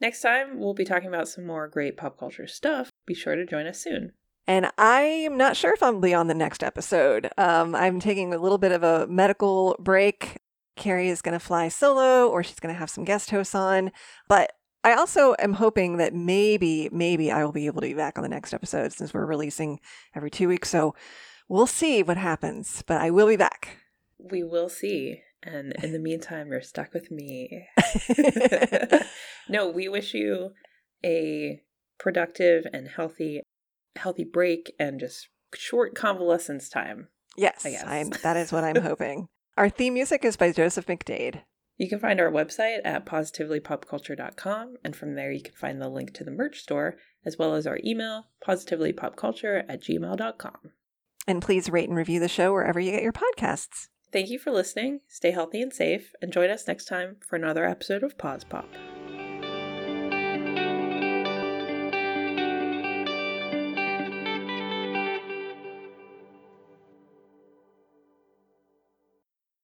Next 0.00 0.22
time, 0.22 0.58
we'll 0.60 0.74
be 0.74 0.84
talking 0.84 1.08
about 1.08 1.28
some 1.28 1.44
more 1.46 1.68
great 1.68 1.96
pop 1.96 2.18
culture 2.18 2.46
stuff. 2.46 2.90
Be 3.06 3.14
sure 3.14 3.34
to 3.36 3.44
join 3.44 3.66
us 3.66 3.82
soon. 3.82 4.12
And 4.46 4.70
I'm 4.78 5.36
not 5.36 5.56
sure 5.56 5.74
if 5.74 5.82
I'll 5.82 6.00
be 6.00 6.14
on 6.14 6.26
the 6.26 6.34
next 6.34 6.62
episode. 6.62 7.30
Um, 7.36 7.74
I'm 7.74 8.00
taking 8.00 8.32
a 8.32 8.38
little 8.38 8.58
bit 8.58 8.72
of 8.72 8.82
a 8.82 9.06
medical 9.06 9.76
break. 9.78 10.38
Carrie 10.76 11.08
is 11.10 11.20
going 11.22 11.34
to 11.34 11.44
fly 11.44 11.68
solo 11.68 12.28
or 12.28 12.42
she's 12.42 12.58
going 12.60 12.74
to 12.74 12.78
have 12.78 12.88
some 12.90 13.04
guest 13.04 13.30
hosts 13.30 13.54
on. 13.54 13.92
But 14.28 14.52
I 14.82 14.94
also 14.94 15.34
am 15.38 15.52
hoping 15.54 15.98
that 15.98 16.14
maybe, 16.14 16.88
maybe 16.90 17.30
I 17.30 17.44
will 17.44 17.52
be 17.52 17.66
able 17.66 17.82
to 17.82 17.86
be 17.88 17.94
back 17.94 18.16
on 18.16 18.22
the 18.22 18.28
next 18.30 18.54
episode 18.54 18.92
since 18.94 19.12
we're 19.12 19.26
releasing 19.26 19.78
every 20.14 20.30
two 20.30 20.48
weeks. 20.48 20.70
So 20.70 20.94
we'll 21.48 21.66
see 21.66 22.02
what 22.02 22.16
happens, 22.16 22.82
but 22.86 23.00
I 23.00 23.10
will 23.10 23.28
be 23.28 23.36
back. 23.36 23.76
We 24.18 24.42
will 24.42 24.70
see. 24.70 25.20
And 25.42 25.72
in 25.82 25.92
the 25.92 25.98
meantime, 26.10 26.48
you're 26.48 26.62
stuck 26.62 26.92
with 26.92 27.10
me. 27.10 27.66
no, 29.48 29.68
we 29.68 29.88
wish 29.88 30.14
you 30.14 30.50
a 31.04 31.62
productive 31.98 32.66
and 32.72 32.88
healthy 32.88 33.42
healthy 33.96 34.24
break 34.24 34.72
and 34.78 35.00
just 35.00 35.28
short 35.54 35.94
convalescence 35.94 36.68
time. 36.68 37.08
yes, 37.36 37.66
I 37.66 37.70
guess. 37.70 37.84
I'm, 37.84 38.10
that 38.22 38.36
is 38.36 38.52
what 38.52 38.64
I'm 38.64 38.80
hoping. 38.82 39.26
Our 39.56 39.68
theme 39.68 39.94
music 39.94 40.24
is 40.24 40.36
by 40.36 40.52
Joseph 40.52 40.86
McDade. 40.86 41.42
You 41.76 41.88
can 41.88 41.98
find 41.98 42.20
our 42.20 42.30
website 42.30 42.80
at 42.84 43.06
positivelypopculture.com, 43.06 44.76
and 44.84 44.94
from 44.94 45.14
there 45.14 45.32
you 45.32 45.42
can 45.42 45.54
find 45.54 45.80
the 45.80 45.88
link 45.88 46.12
to 46.14 46.24
the 46.24 46.30
merch 46.30 46.60
store, 46.60 46.96
as 47.24 47.38
well 47.38 47.54
as 47.54 47.66
our 47.66 47.78
email, 47.84 48.26
positivelypopculture 48.46 49.64
at 49.68 49.82
gmail.com. 49.82 50.72
And 51.26 51.42
please 51.42 51.70
rate 51.70 51.88
and 51.88 51.96
review 51.96 52.20
the 52.20 52.28
show 52.28 52.52
wherever 52.52 52.78
you 52.78 52.92
get 52.92 53.02
your 53.02 53.12
podcasts. 53.12 53.88
Thank 54.12 54.28
you 54.28 54.38
for 54.38 54.50
listening, 54.50 55.00
stay 55.06 55.30
healthy 55.30 55.62
and 55.62 55.72
safe, 55.72 56.14
and 56.20 56.32
join 56.32 56.50
us 56.50 56.66
next 56.66 56.86
time 56.86 57.16
for 57.20 57.36
another 57.36 57.64
episode 57.64 58.02
of 58.02 58.18
Pause 58.18 58.44
Pop. 58.44 58.99